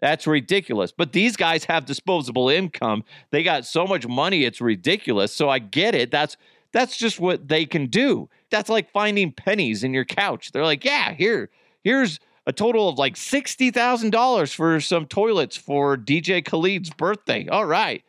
That's 0.00 0.26
ridiculous. 0.26 0.92
But 0.92 1.12
these 1.12 1.36
guys 1.36 1.64
have 1.64 1.86
disposable 1.86 2.48
income. 2.48 3.04
They 3.30 3.42
got 3.42 3.64
so 3.64 3.86
much 3.86 4.06
money, 4.06 4.44
it's 4.44 4.60
ridiculous. 4.60 5.32
So 5.32 5.48
I 5.48 5.58
get 5.58 5.94
it. 5.94 6.10
That's 6.10 6.36
that's 6.76 6.98
just 6.98 7.18
what 7.18 7.48
they 7.48 7.64
can 7.64 7.86
do. 7.86 8.28
That's 8.50 8.68
like 8.68 8.92
finding 8.92 9.32
pennies 9.32 9.82
in 9.82 9.94
your 9.94 10.04
couch. 10.04 10.52
They're 10.52 10.62
like, 10.62 10.84
yeah, 10.84 11.14
here, 11.14 11.48
here's 11.82 12.20
a 12.46 12.52
total 12.52 12.90
of 12.90 12.98
like 12.98 13.14
$60,000 13.14 14.54
for 14.54 14.80
some 14.82 15.06
toilets 15.06 15.56
for 15.56 15.96
DJ 15.96 16.44
Khaled's 16.44 16.90
birthday. 16.90 17.48
All 17.48 17.64
right. 17.64 18.04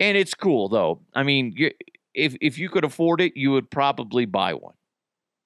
And 0.00 0.16
it's 0.16 0.32
cool 0.32 0.70
though. 0.70 1.00
I 1.14 1.24
mean, 1.24 1.54
if 2.14 2.34
if 2.40 2.58
you 2.58 2.70
could 2.70 2.84
afford 2.86 3.20
it, 3.20 3.36
you 3.36 3.52
would 3.52 3.70
probably 3.70 4.24
buy 4.24 4.54
one. 4.54 4.74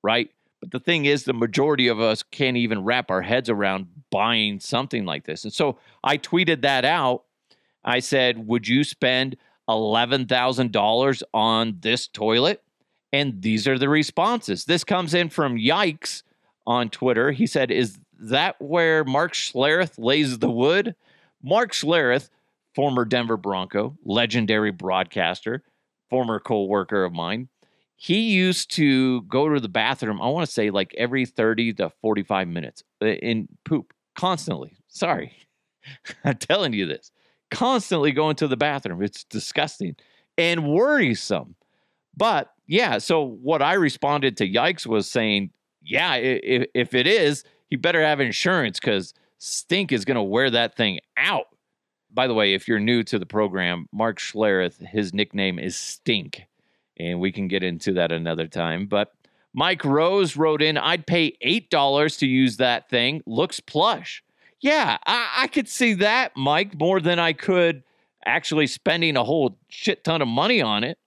Right? 0.04 0.30
But 0.60 0.70
the 0.70 0.78
thing 0.78 1.06
is 1.06 1.24
the 1.24 1.32
majority 1.32 1.88
of 1.88 1.98
us 1.98 2.22
can't 2.22 2.56
even 2.56 2.84
wrap 2.84 3.10
our 3.10 3.22
heads 3.22 3.50
around 3.50 3.88
buying 4.12 4.60
something 4.60 5.04
like 5.04 5.24
this. 5.24 5.42
And 5.42 5.52
so 5.52 5.78
I 6.04 6.18
tweeted 6.18 6.62
that 6.62 6.84
out. 6.84 7.24
I 7.84 7.98
said, 7.98 8.46
"Would 8.46 8.68
you 8.68 8.84
spend 8.84 9.36
$11,000 9.68 11.22
on 11.34 11.76
this 11.80 12.08
toilet? 12.08 12.62
And 13.12 13.40
these 13.40 13.66
are 13.66 13.78
the 13.78 13.88
responses. 13.88 14.64
This 14.64 14.84
comes 14.84 15.14
in 15.14 15.30
from 15.30 15.56
Yikes 15.56 16.22
on 16.66 16.90
Twitter. 16.90 17.32
He 17.32 17.46
said, 17.46 17.70
Is 17.70 17.98
that 18.20 18.60
where 18.60 19.04
Mark 19.04 19.32
Schlereth 19.32 19.98
lays 19.98 20.38
the 20.38 20.50
wood? 20.50 20.94
Mark 21.42 21.72
Schlereth, 21.72 22.28
former 22.74 23.04
Denver 23.04 23.36
Bronco, 23.36 23.96
legendary 24.04 24.72
broadcaster, 24.72 25.62
former 26.10 26.38
co 26.40 26.64
worker 26.64 27.04
of 27.04 27.12
mine, 27.12 27.48
he 28.00 28.30
used 28.30 28.70
to 28.76 29.22
go 29.22 29.48
to 29.48 29.58
the 29.58 29.68
bathroom, 29.68 30.22
I 30.22 30.28
want 30.28 30.46
to 30.46 30.52
say 30.52 30.70
like 30.70 30.94
every 30.96 31.26
30 31.26 31.74
to 31.74 31.90
45 32.00 32.46
minutes 32.46 32.84
uh, 33.02 33.06
in 33.06 33.48
poop 33.64 33.92
constantly. 34.14 34.76
Sorry. 34.86 35.32
I'm 36.24 36.36
telling 36.36 36.72
you 36.72 36.86
this. 36.86 37.10
Constantly 37.50 38.12
going 38.12 38.36
to 38.36 38.48
the 38.48 38.56
bathroom. 38.56 39.02
It's 39.02 39.24
disgusting 39.24 39.96
and 40.36 40.68
worrisome. 40.68 41.54
But 42.16 42.52
yeah, 42.66 42.98
so 42.98 43.22
what 43.22 43.62
I 43.62 43.74
responded 43.74 44.36
to 44.38 44.48
Yikes 44.48 44.86
was 44.86 45.08
saying, 45.08 45.50
yeah, 45.82 46.16
if, 46.16 46.68
if 46.74 46.94
it 46.94 47.06
is, 47.06 47.44
you 47.70 47.78
better 47.78 48.02
have 48.02 48.20
insurance 48.20 48.78
because 48.80 49.14
Stink 49.38 49.92
is 49.92 50.04
going 50.04 50.16
to 50.16 50.22
wear 50.22 50.50
that 50.50 50.76
thing 50.76 51.00
out. 51.16 51.46
By 52.10 52.26
the 52.26 52.34
way, 52.34 52.54
if 52.54 52.66
you're 52.66 52.80
new 52.80 53.02
to 53.04 53.18
the 53.18 53.26
program, 53.26 53.86
Mark 53.92 54.18
Schlereth, 54.18 54.84
his 54.86 55.14
nickname 55.14 55.58
is 55.58 55.76
Stink 55.76 56.46
and 56.98 57.20
we 57.20 57.30
can 57.32 57.48
get 57.48 57.62
into 57.62 57.92
that 57.94 58.12
another 58.12 58.46
time. 58.46 58.86
But 58.86 59.12
Mike 59.54 59.84
Rose 59.84 60.36
wrote 60.36 60.62
in, 60.62 60.76
I'd 60.76 61.06
pay 61.06 61.36
$8 61.44 62.18
to 62.18 62.26
use 62.26 62.56
that 62.56 62.88
thing. 62.88 63.22
Looks 63.26 63.60
plush. 63.60 64.22
Yeah, 64.60 64.98
I, 65.06 65.28
I 65.42 65.46
could 65.46 65.68
see 65.68 65.94
that, 65.94 66.32
Mike, 66.36 66.78
more 66.78 67.00
than 67.00 67.18
I 67.18 67.32
could 67.32 67.84
actually 68.24 68.66
spending 68.66 69.16
a 69.16 69.24
whole 69.24 69.58
shit 69.68 70.04
ton 70.04 70.22
of 70.22 70.28
money 70.28 70.60
on 70.60 70.84
it. 70.84 70.98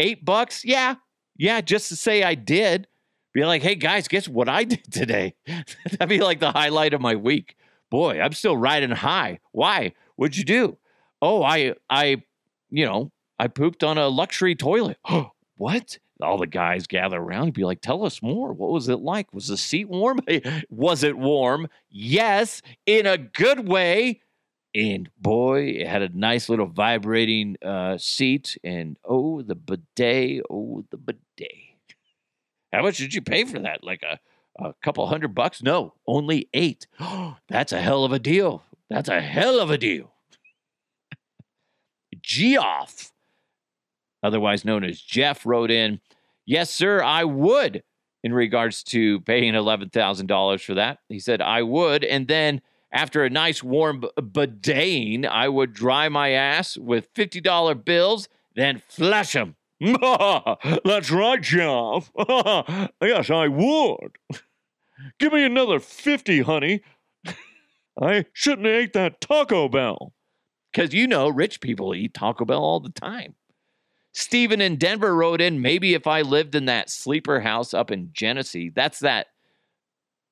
Eight 0.00 0.24
bucks? 0.24 0.64
Yeah. 0.64 0.96
Yeah, 1.36 1.60
just 1.60 1.88
to 1.88 1.96
say 1.96 2.22
I 2.22 2.34
did. 2.34 2.86
Be 3.34 3.44
like, 3.44 3.62
hey 3.62 3.74
guys, 3.74 4.08
guess 4.08 4.28
what 4.28 4.48
I 4.48 4.64
did 4.64 4.90
today? 4.92 5.34
That'd 5.46 6.08
be 6.08 6.20
like 6.20 6.40
the 6.40 6.52
highlight 6.52 6.94
of 6.94 7.00
my 7.00 7.16
week. 7.16 7.56
Boy, 7.90 8.20
I'm 8.20 8.32
still 8.32 8.56
riding 8.56 8.90
high. 8.90 9.40
Why? 9.52 9.92
What'd 10.16 10.36
you 10.36 10.44
do? 10.44 10.78
Oh, 11.20 11.42
I 11.42 11.74
I, 11.90 12.22
you 12.70 12.86
know, 12.86 13.10
I 13.38 13.48
pooped 13.48 13.84
on 13.84 13.98
a 13.98 14.08
luxury 14.08 14.54
toilet. 14.54 14.98
what? 15.56 15.98
All 16.22 16.38
the 16.38 16.46
guys 16.46 16.86
gather 16.86 17.18
around 17.18 17.44
and 17.44 17.52
be 17.52 17.64
like, 17.64 17.80
tell 17.80 18.04
us 18.04 18.22
more. 18.22 18.52
What 18.52 18.70
was 18.70 18.88
it 18.88 19.00
like? 19.00 19.32
Was 19.32 19.48
the 19.48 19.56
seat 19.56 19.88
warm? 19.88 20.20
was 20.70 21.02
it 21.02 21.18
warm? 21.18 21.68
Yes, 21.90 22.62
in 22.86 23.06
a 23.06 23.18
good 23.18 23.68
way. 23.68 24.22
And 24.74 25.10
boy, 25.18 25.64
it 25.64 25.86
had 25.86 26.02
a 26.02 26.16
nice 26.16 26.48
little 26.48 26.66
vibrating 26.66 27.56
uh, 27.62 27.98
seat. 27.98 28.56
And 28.64 28.96
oh, 29.04 29.42
the 29.42 29.54
bidet. 29.54 30.42
Oh, 30.48 30.84
the 30.90 30.96
bidet. 30.96 31.50
How 32.72 32.82
much 32.82 32.96
did 32.96 33.12
you 33.12 33.20
pay 33.20 33.44
for 33.44 33.58
that? 33.58 33.84
Like 33.84 34.02
a, 34.02 34.18
a 34.64 34.74
couple 34.82 35.06
hundred 35.06 35.34
bucks? 35.34 35.62
No, 35.62 35.94
only 36.06 36.48
eight. 36.54 36.86
That's 37.48 37.72
a 37.72 37.80
hell 37.80 38.04
of 38.04 38.12
a 38.12 38.18
deal. 38.18 38.64
That's 38.88 39.08
a 39.08 39.20
hell 39.20 39.60
of 39.60 39.70
a 39.70 39.78
deal. 39.78 40.12
Geoff 42.22 43.11
otherwise 44.22 44.64
known 44.64 44.84
as 44.84 45.00
Jeff, 45.00 45.44
wrote 45.46 45.70
in, 45.70 46.00
Yes, 46.44 46.70
sir, 46.70 47.02
I 47.02 47.24
would 47.24 47.82
in 48.24 48.32
regards 48.32 48.82
to 48.84 49.20
paying 49.20 49.54
$11,000 49.54 50.64
for 50.64 50.74
that. 50.74 50.98
He 51.08 51.18
said, 51.18 51.40
I 51.40 51.62
would. 51.62 52.04
And 52.04 52.28
then 52.28 52.60
after 52.92 53.24
a 53.24 53.30
nice 53.30 53.62
warm 53.62 54.00
b- 54.00 54.10
bidet, 54.22 55.26
I 55.26 55.48
would 55.48 55.72
dry 55.72 56.08
my 56.08 56.30
ass 56.30 56.76
with 56.76 57.12
$50 57.14 57.84
bills, 57.84 58.28
then 58.54 58.82
flush 58.88 59.32
them. 59.32 59.56
That's 59.80 61.10
right, 61.10 61.42
Jeff. 61.42 62.10
yes, 63.02 63.30
I 63.30 63.48
would. 63.48 64.18
Give 65.18 65.32
me 65.32 65.44
another 65.44 65.80
50, 65.80 66.42
honey. 66.42 66.82
I 68.00 68.26
shouldn't 68.32 68.66
have 68.66 68.76
ate 68.76 68.92
that 68.92 69.20
Taco 69.20 69.68
Bell. 69.68 70.12
Because 70.72 70.94
you 70.94 71.06
know, 71.06 71.28
rich 71.28 71.60
people 71.60 71.94
eat 71.94 72.14
Taco 72.14 72.44
Bell 72.44 72.62
all 72.62 72.80
the 72.80 72.90
time. 72.90 73.34
Steven 74.12 74.60
in 74.60 74.76
Denver 74.76 75.14
wrote 75.14 75.40
in, 75.40 75.60
maybe 75.60 75.94
if 75.94 76.06
I 76.06 76.22
lived 76.22 76.54
in 76.54 76.66
that 76.66 76.90
sleeper 76.90 77.40
house 77.40 77.72
up 77.72 77.90
in 77.90 78.10
Genesee, 78.12 78.70
that's 78.74 79.00
that 79.00 79.28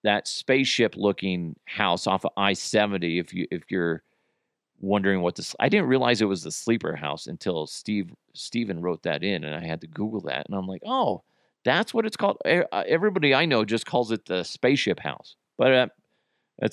that 0.02 0.26
spaceship 0.26 0.94
looking 0.96 1.56
house 1.66 2.06
off 2.06 2.24
of 2.24 2.32
I-70 2.36 3.20
if 3.20 3.34
you 3.34 3.46
if 3.50 3.70
you're 3.70 4.02
wondering 4.80 5.20
what 5.20 5.34
this 5.34 5.54
I 5.60 5.68
didn't 5.68 5.88
realize 5.88 6.22
it 6.22 6.26
was 6.26 6.42
the 6.42 6.50
sleeper 6.50 6.96
house 6.96 7.26
until 7.26 7.66
Steve 7.66 8.10
Steven 8.34 8.80
wrote 8.80 9.02
that 9.02 9.22
in 9.22 9.44
and 9.44 9.54
I 9.54 9.66
had 9.66 9.80
to 9.82 9.86
google 9.86 10.22
that 10.22 10.46
and 10.46 10.56
I'm 10.56 10.66
like, 10.66 10.82
"Oh, 10.86 11.22
that's 11.64 11.92
what 11.92 12.06
it's 12.06 12.16
called." 12.16 12.38
Uh, 12.46 12.64
everybody 12.86 13.34
I 13.34 13.44
know 13.44 13.64
just 13.64 13.86
calls 13.86 14.10
it 14.10 14.24
the 14.26 14.42
spaceship 14.42 15.00
house. 15.00 15.36
But 15.58 15.72
uh, 15.72 15.88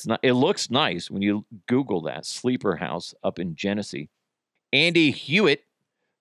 not 0.05 0.19
it 0.23 0.33
looks 0.33 0.69
nice 0.69 1.11
when 1.11 1.21
you 1.21 1.45
google 1.67 2.01
that 2.03 2.25
sleeper 2.25 2.75
house 2.77 3.13
up 3.23 3.39
in 3.39 3.55
Genesee. 3.55 4.09
Andy 4.73 5.11
Hewitt 5.11 5.66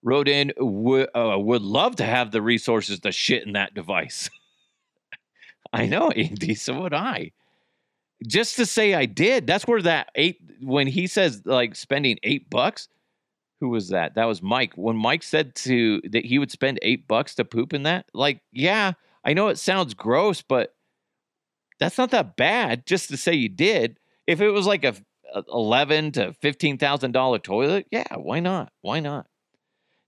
wrote 0.02 0.28
in, 0.28 0.52
would, 0.58 1.08
uh, 1.14 1.36
would 1.38 1.62
love 1.62 1.96
to 1.96 2.04
have 2.04 2.30
the 2.30 2.42
resources 2.42 3.00
to 3.00 3.12
shit 3.12 3.46
in 3.46 3.52
that 3.52 3.74
device. 3.74 4.30
I 5.72 5.86
know, 5.86 6.10
Andy, 6.10 6.54
so 6.54 6.82
would 6.82 6.94
I. 6.94 7.32
Just 8.26 8.56
to 8.56 8.66
say 8.66 8.94
I 8.94 9.06
did, 9.06 9.46
that's 9.46 9.66
where 9.66 9.82
that 9.82 10.10
eight, 10.14 10.40
when 10.62 10.86
he 10.86 11.06
says 11.06 11.42
like 11.44 11.74
spending 11.74 12.18
eight 12.22 12.48
bucks, 12.48 12.88
who 13.60 13.68
was 13.70 13.88
that? 13.88 14.14
That 14.14 14.26
was 14.26 14.42
Mike. 14.42 14.74
When 14.74 14.96
Mike 14.96 15.22
said 15.22 15.54
to 15.56 16.00
that 16.10 16.24
he 16.24 16.38
would 16.38 16.50
spend 16.50 16.78
eight 16.82 17.08
bucks 17.08 17.34
to 17.36 17.44
poop 17.44 17.72
in 17.72 17.84
that, 17.84 18.06
like, 18.12 18.40
yeah, 18.52 18.92
I 19.24 19.32
know 19.32 19.48
it 19.48 19.58
sounds 19.58 19.94
gross, 19.94 20.42
but 20.42 20.74
that's 21.78 21.98
not 21.98 22.10
that 22.10 22.36
bad 22.36 22.86
just 22.86 23.08
to 23.10 23.16
say 23.16 23.34
you 23.34 23.48
did. 23.48 23.98
If 24.26 24.40
it 24.40 24.50
was 24.50 24.66
like 24.66 24.84
a, 24.84 24.94
eleven 25.48 26.12
to 26.12 26.32
fifteen 26.34 26.78
thousand 26.78 27.12
dollar 27.12 27.38
toilet, 27.38 27.86
yeah, 27.90 28.16
why 28.16 28.40
not? 28.40 28.72
Why 28.82 29.00
not? 29.00 29.26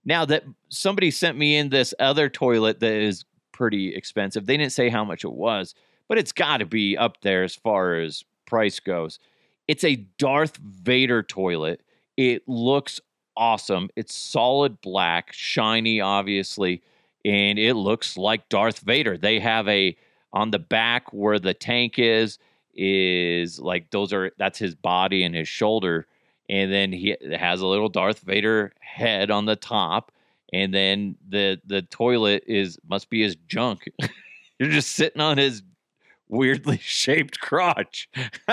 Now 0.09 0.25
that 0.25 0.43
somebody 0.69 1.11
sent 1.11 1.37
me 1.37 1.55
in 1.55 1.69
this 1.69 1.93
other 1.99 2.29
toilet 2.29 2.79
that 2.79 2.93
is 2.93 3.25
pretty 3.51 3.93
expensive. 3.95 4.47
They 4.47 4.57
didn't 4.57 4.71
say 4.71 4.89
how 4.89 5.05
much 5.05 5.23
it 5.23 5.31
was, 5.31 5.75
but 6.07 6.17
it's 6.17 6.31
got 6.31 6.57
to 6.57 6.65
be 6.65 6.97
up 6.97 7.21
there 7.21 7.43
as 7.43 7.53
far 7.53 7.93
as 7.93 8.23
price 8.47 8.79
goes. 8.79 9.19
It's 9.67 9.83
a 9.83 9.97
Darth 10.17 10.57
Vader 10.57 11.21
toilet. 11.21 11.83
It 12.17 12.41
looks 12.47 12.99
awesome. 13.37 13.89
It's 13.95 14.15
solid 14.15 14.81
black, 14.81 15.31
shiny, 15.31 16.01
obviously, 16.01 16.81
and 17.23 17.59
it 17.59 17.75
looks 17.75 18.17
like 18.17 18.49
Darth 18.49 18.79
Vader. 18.79 19.15
They 19.15 19.39
have 19.39 19.67
a 19.67 19.95
on 20.33 20.49
the 20.49 20.57
back 20.57 21.13
where 21.13 21.37
the 21.37 21.53
tank 21.53 21.99
is 21.99 22.39
is 22.73 23.59
like 23.59 23.91
those 23.91 24.11
are 24.11 24.31
that's 24.39 24.57
his 24.57 24.73
body 24.73 25.21
and 25.23 25.35
his 25.35 25.47
shoulder 25.47 26.07
and 26.49 26.73
then 26.73 26.91
he 26.91 27.15
has 27.37 27.61
a 27.61 27.67
little 27.67 27.89
Darth 27.89 28.19
Vader 28.19 28.73
head 28.81 29.29
on 29.29 29.45
the 29.45 29.55
top, 29.55 30.11
and 30.51 30.73
then 30.73 31.15
the 31.27 31.61
the 31.65 31.83
toilet 31.83 32.43
is 32.47 32.79
must 32.89 33.09
be 33.09 33.21
his 33.21 33.35
junk. 33.47 33.89
You're 34.59 34.71
just 34.71 34.91
sitting 34.93 35.21
on 35.21 35.37
his 35.37 35.61
weirdly 36.27 36.77
shaped 36.81 37.39
crotch. 37.39 38.09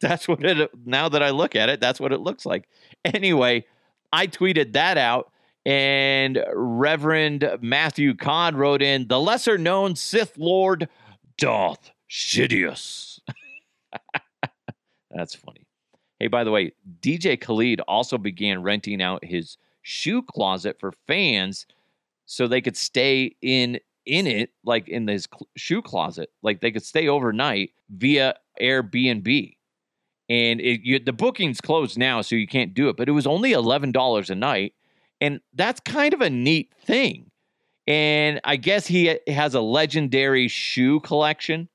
that's 0.00 0.26
what 0.28 0.44
it 0.44 0.70
now 0.84 1.08
that 1.08 1.22
I 1.22 1.30
look 1.30 1.54
at 1.54 1.68
it, 1.68 1.80
that's 1.80 2.00
what 2.00 2.12
it 2.12 2.20
looks 2.20 2.44
like. 2.44 2.68
Anyway, 3.04 3.64
I 4.12 4.26
tweeted 4.26 4.72
that 4.72 4.98
out 4.98 5.30
and 5.64 6.42
Reverend 6.52 7.58
Matthew 7.60 8.14
Codd 8.14 8.56
wrote 8.56 8.82
in 8.82 9.06
the 9.06 9.20
lesser 9.20 9.58
known 9.58 9.94
Sith 9.96 10.36
Lord 10.36 10.88
Darth 11.36 11.90
Sidious. 12.10 13.20
that's 15.10 15.34
funny. 15.34 15.67
Hey, 16.18 16.26
by 16.26 16.44
the 16.44 16.50
way, 16.50 16.72
DJ 17.00 17.40
Khaled 17.40 17.80
also 17.82 18.18
began 18.18 18.62
renting 18.62 19.00
out 19.00 19.24
his 19.24 19.56
shoe 19.82 20.22
closet 20.22 20.78
for 20.80 20.92
fans 21.06 21.66
so 22.26 22.46
they 22.46 22.60
could 22.60 22.76
stay 22.76 23.36
in 23.40 23.80
in 24.04 24.26
it 24.26 24.50
like 24.64 24.88
in 24.88 25.04
this 25.06 25.28
cl- 25.30 25.48
shoe 25.56 25.82
closet. 25.82 26.30
Like 26.42 26.60
they 26.60 26.70
could 26.70 26.84
stay 26.84 27.08
overnight 27.08 27.72
via 27.90 28.34
airbnb. 28.60 29.54
And 30.30 30.60
it, 30.60 30.80
you, 30.82 30.98
the 30.98 31.12
booking's 31.12 31.60
closed 31.60 31.96
now 31.96 32.20
so 32.20 32.36
you 32.36 32.46
can't 32.46 32.74
do 32.74 32.88
it 32.88 32.96
but 32.96 33.08
it 33.08 33.12
was 33.12 33.26
only 33.26 33.52
$11 33.52 34.30
a 34.30 34.34
night 34.34 34.74
and 35.20 35.40
that's 35.54 35.80
kind 35.80 36.14
of 36.14 36.20
a 36.20 36.30
neat 36.30 36.72
thing. 36.84 37.30
And 37.86 38.40
i 38.44 38.56
guess 38.56 38.86
he 38.86 39.18
has 39.26 39.54
a 39.54 39.60
legendary 39.60 40.48
shoe 40.48 41.00
collection 41.00 41.68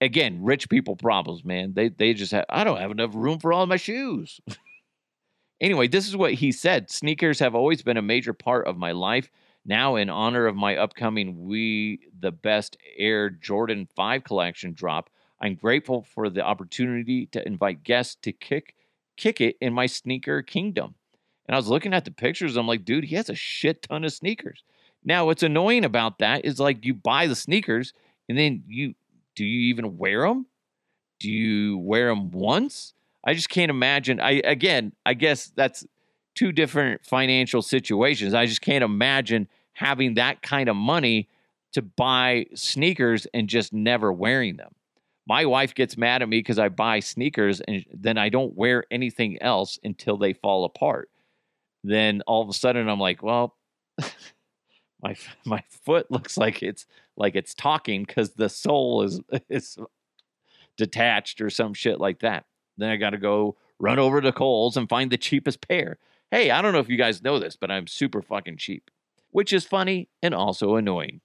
again, 0.00 0.42
rich 0.42 0.68
people 0.68 0.96
problems, 0.96 1.44
man. 1.44 1.72
They 1.74 1.88
they 1.88 2.14
just 2.14 2.32
have 2.32 2.44
I 2.48 2.64
don't 2.64 2.80
have 2.80 2.90
enough 2.90 3.14
room 3.14 3.38
for 3.38 3.52
all 3.52 3.66
my 3.66 3.76
shoes. 3.76 4.40
anyway, 5.60 5.88
this 5.88 6.08
is 6.08 6.16
what 6.16 6.34
he 6.34 6.52
said. 6.52 6.90
Sneakers 6.90 7.38
have 7.40 7.54
always 7.54 7.82
been 7.82 7.96
a 7.96 8.02
major 8.02 8.32
part 8.32 8.66
of 8.66 8.76
my 8.76 8.92
life. 8.92 9.30
Now, 9.64 9.96
in 9.96 10.08
honor 10.08 10.46
of 10.46 10.56
my 10.56 10.76
upcoming 10.76 11.44
We 11.44 12.00
the 12.18 12.32
Best 12.32 12.76
Air 12.96 13.28
Jordan 13.28 13.86
5 13.94 14.24
collection 14.24 14.72
drop, 14.72 15.10
I'm 15.40 15.56
grateful 15.56 16.02
for 16.14 16.30
the 16.30 16.42
opportunity 16.42 17.26
to 17.26 17.46
invite 17.46 17.82
guests 17.84 18.16
to 18.22 18.32
kick 18.32 18.74
kick 19.16 19.40
it 19.40 19.56
in 19.60 19.72
my 19.72 19.86
sneaker 19.86 20.42
kingdom. 20.42 20.94
And 21.46 21.54
I 21.54 21.58
was 21.58 21.68
looking 21.68 21.92
at 21.92 22.04
the 22.04 22.10
pictures, 22.10 22.56
I'm 22.56 22.68
like, 22.68 22.84
dude, 22.84 23.04
he 23.04 23.16
has 23.16 23.28
a 23.28 23.34
shit 23.34 23.82
ton 23.82 24.04
of 24.04 24.12
sneakers. 24.12 24.62
Now, 25.04 25.26
what's 25.26 25.42
annoying 25.42 25.84
about 25.84 26.18
that 26.18 26.44
is 26.44 26.60
like 26.60 26.84
you 26.84 26.94
buy 26.94 27.26
the 27.26 27.34
sneakers 27.34 27.92
and 28.28 28.38
then 28.38 28.62
you 28.66 28.94
do 29.38 29.44
you 29.44 29.68
even 29.68 29.96
wear 29.98 30.22
them? 30.22 30.46
Do 31.20 31.30
you 31.30 31.78
wear 31.78 32.08
them 32.08 32.32
once? 32.32 32.92
I 33.24 33.34
just 33.34 33.48
can't 33.48 33.70
imagine. 33.70 34.18
I 34.18 34.42
again, 34.44 34.92
I 35.06 35.14
guess 35.14 35.52
that's 35.54 35.86
two 36.34 36.50
different 36.50 37.06
financial 37.06 37.62
situations. 37.62 38.34
I 38.34 38.46
just 38.46 38.62
can't 38.62 38.82
imagine 38.82 39.46
having 39.74 40.14
that 40.14 40.42
kind 40.42 40.68
of 40.68 40.74
money 40.74 41.28
to 41.74 41.82
buy 41.82 42.46
sneakers 42.56 43.28
and 43.32 43.48
just 43.48 43.72
never 43.72 44.12
wearing 44.12 44.56
them. 44.56 44.74
My 45.24 45.46
wife 45.46 45.72
gets 45.72 45.96
mad 45.96 46.20
at 46.20 46.28
me 46.28 46.40
because 46.40 46.58
I 46.58 46.68
buy 46.68 46.98
sneakers 46.98 47.60
and 47.60 47.84
then 47.94 48.18
I 48.18 48.30
don't 48.30 48.56
wear 48.56 48.82
anything 48.90 49.40
else 49.40 49.78
until 49.84 50.16
they 50.16 50.32
fall 50.32 50.64
apart. 50.64 51.10
Then 51.84 52.22
all 52.26 52.42
of 52.42 52.48
a 52.48 52.52
sudden 52.52 52.88
I'm 52.88 52.98
like, 52.98 53.22
well, 53.22 53.54
my 55.02 55.16
my 55.44 55.62
foot 55.68 56.10
looks 56.10 56.36
like 56.36 56.62
it's 56.62 56.86
like 57.16 57.34
it's 57.34 57.54
talking 57.54 58.04
because 58.04 58.30
the 58.30 58.48
sole 58.48 59.02
is 59.02 59.20
is 59.48 59.78
detached 60.76 61.40
or 61.40 61.50
some 61.50 61.74
shit 61.74 62.00
like 62.00 62.20
that. 62.20 62.44
Then 62.76 62.90
I 62.90 62.96
got 62.96 63.10
to 63.10 63.18
go 63.18 63.56
run 63.78 63.98
over 63.98 64.20
to 64.20 64.32
Kohl's 64.32 64.76
and 64.76 64.88
find 64.88 65.10
the 65.10 65.18
cheapest 65.18 65.66
pair. 65.66 65.98
Hey, 66.30 66.50
I 66.50 66.62
don't 66.62 66.72
know 66.72 66.78
if 66.78 66.88
you 66.88 66.96
guys 66.96 67.22
know 67.22 67.38
this, 67.38 67.56
but 67.56 67.70
I'm 67.70 67.86
super 67.86 68.22
fucking 68.22 68.58
cheap, 68.58 68.90
which 69.30 69.52
is 69.52 69.64
funny 69.64 70.08
and 70.22 70.34
also 70.34 70.76
annoying. 70.76 71.20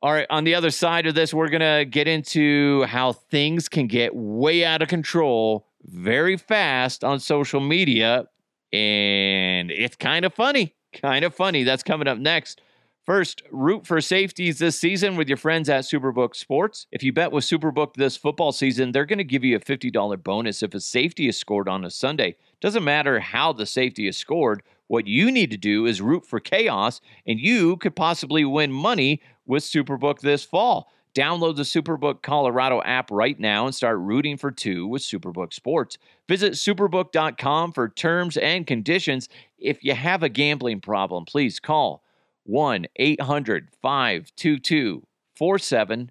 All 0.00 0.12
right, 0.12 0.26
on 0.30 0.44
the 0.44 0.54
other 0.54 0.70
side 0.70 1.06
of 1.06 1.16
this, 1.16 1.34
we're 1.34 1.48
going 1.48 1.60
to 1.60 1.84
get 1.84 2.06
into 2.06 2.84
how 2.84 3.12
things 3.12 3.68
can 3.68 3.88
get 3.88 4.14
way 4.14 4.64
out 4.64 4.80
of 4.80 4.88
control 4.88 5.66
very 5.82 6.36
fast 6.36 7.02
on 7.02 7.18
social 7.18 7.60
media. 7.60 8.26
And 8.72 9.72
it's 9.72 9.96
kind 9.96 10.24
of 10.24 10.32
funny. 10.32 10.76
Kind 10.92 11.24
of 11.24 11.34
funny. 11.34 11.64
That's 11.64 11.82
coming 11.82 12.06
up 12.06 12.18
next. 12.18 12.60
First, 13.08 13.42
root 13.50 13.86
for 13.86 14.02
safeties 14.02 14.58
this 14.58 14.78
season 14.78 15.16
with 15.16 15.28
your 15.28 15.38
friends 15.38 15.70
at 15.70 15.84
Superbook 15.84 16.36
Sports. 16.36 16.86
If 16.92 17.02
you 17.02 17.10
bet 17.10 17.32
with 17.32 17.42
Superbook 17.42 17.94
this 17.94 18.18
football 18.18 18.52
season, 18.52 18.92
they're 18.92 19.06
going 19.06 19.16
to 19.16 19.24
give 19.24 19.42
you 19.42 19.56
a 19.56 19.60
$50 19.60 20.22
bonus 20.22 20.62
if 20.62 20.74
a 20.74 20.80
safety 20.80 21.26
is 21.26 21.38
scored 21.38 21.70
on 21.70 21.86
a 21.86 21.90
Sunday. 21.90 22.36
Doesn't 22.60 22.84
matter 22.84 23.18
how 23.18 23.54
the 23.54 23.64
safety 23.64 24.08
is 24.08 24.18
scored. 24.18 24.62
What 24.88 25.06
you 25.06 25.32
need 25.32 25.50
to 25.52 25.56
do 25.56 25.86
is 25.86 26.02
root 26.02 26.26
for 26.26 26.38
chaos, 26.38 27.00
and 27.26 27.40
you 27.40 27.78
could 27.78 27.96
possibly 27.96 28.44
win 28.44 28.72
money 28.72 29.22
with 29.46 29.62
Superbook 29.62 30.20
this 30.20 30.44
fall. 30.44 30.92
Download 31.14 31.56
the 31.56 31.62
Superbook 31.62 32.20
Colorado 32.20 32.82
app 32.82 33.10
right 33.10 33.40
now 33.40 33.64
and 33.64 33.74
start 33.74 33.96
rooting 34.00 34.36
for 34.36 34.50
two 34.50 34.86
with 34.86 35.00
Superbook 35.00 35.54
Sports. 35.54 35.96
Visit 36.28 36.52
superbook.com 36.52 37.72
for 37.72 37.88
terms 37.88 38.36
and 38.36 38.66
conditions. 38.66 39.30
If 39.58 39.82
you 39.82 39.94
have 39.94 40.22
a 40.22 40.28
gambling 40.28 40.82
problem, 40.82 41.24
please 41.24 41.58
call 41.58 42.02
1 42.48 42.86
800 42.96 43.68
522 43.82 45.02
4700. 45.36 46.10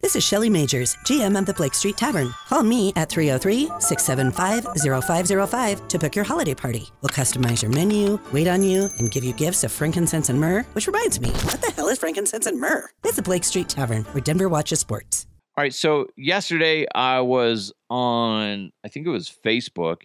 This 0.00 0.16
is 0.16 0.24
Shelly 0.24 0.48
Majors, 0.48 0.96
GM 1.04 1.38
of 1.38 1.44
the 1.44 1.54
Blake 1.54 1.74
Street 1.74 1.96
Tavern. 1.96 2.32
Call 2.48 2.62
me 2.62 2.92
at 2.96 3.08
303 3.10 3.66
675 3.80 4.64
0505 4.82 5.88
to 5.88 5.98
book 5.98 6.16
your 6.16 6.24
holiday 6.24 6.54
party. 6.54 6.88
We'll 7.02 7.10
customize 7.10 7.62
your 7.62 7.70
menu, 7.72 8.18
wait 8.32 8.48
on 8.48 8.62
you, 8.62 8.88
and 8.98 9.10
give 9.10 9.24
you 9.24 9.32
gifts 9.32 9.64
of 9.64 9.72
frankincense 9.72 10.28
and 10.28 10.40
myrrh. 10.40 10.62
Which 10.72 10.86
reminds 10.86 11.20
me, 11.20 11.30
what 11.30 11.60
the 11.60 11.72
hell 11.72 11.88
is 11.88 11.98
frankincense 11.98 12.46
and 12.46 12.60
myrrh? 12.60 12.88
It's 13.04 13.16
the 13.16 13.22
Blake 13.22 13.44
Street 13.44 13.68
Tavern, 13.68 14.04
where 14.04 14.22
Denver 14.22 14.48
watches 14.48 14.80
sports. 14.80 15.26
All 15.56 15.62
right. 15.62 15.74
So 15.74 16.08
yesterday 16.16 16.86
I 16.94 17.20
was 17.20 17.72
on, 17.90 18.72
I 18.84 18.88
think 18.88 19.06
it 19.06 19.10
was 19.10 19.34
Facebook, 19.44 20.02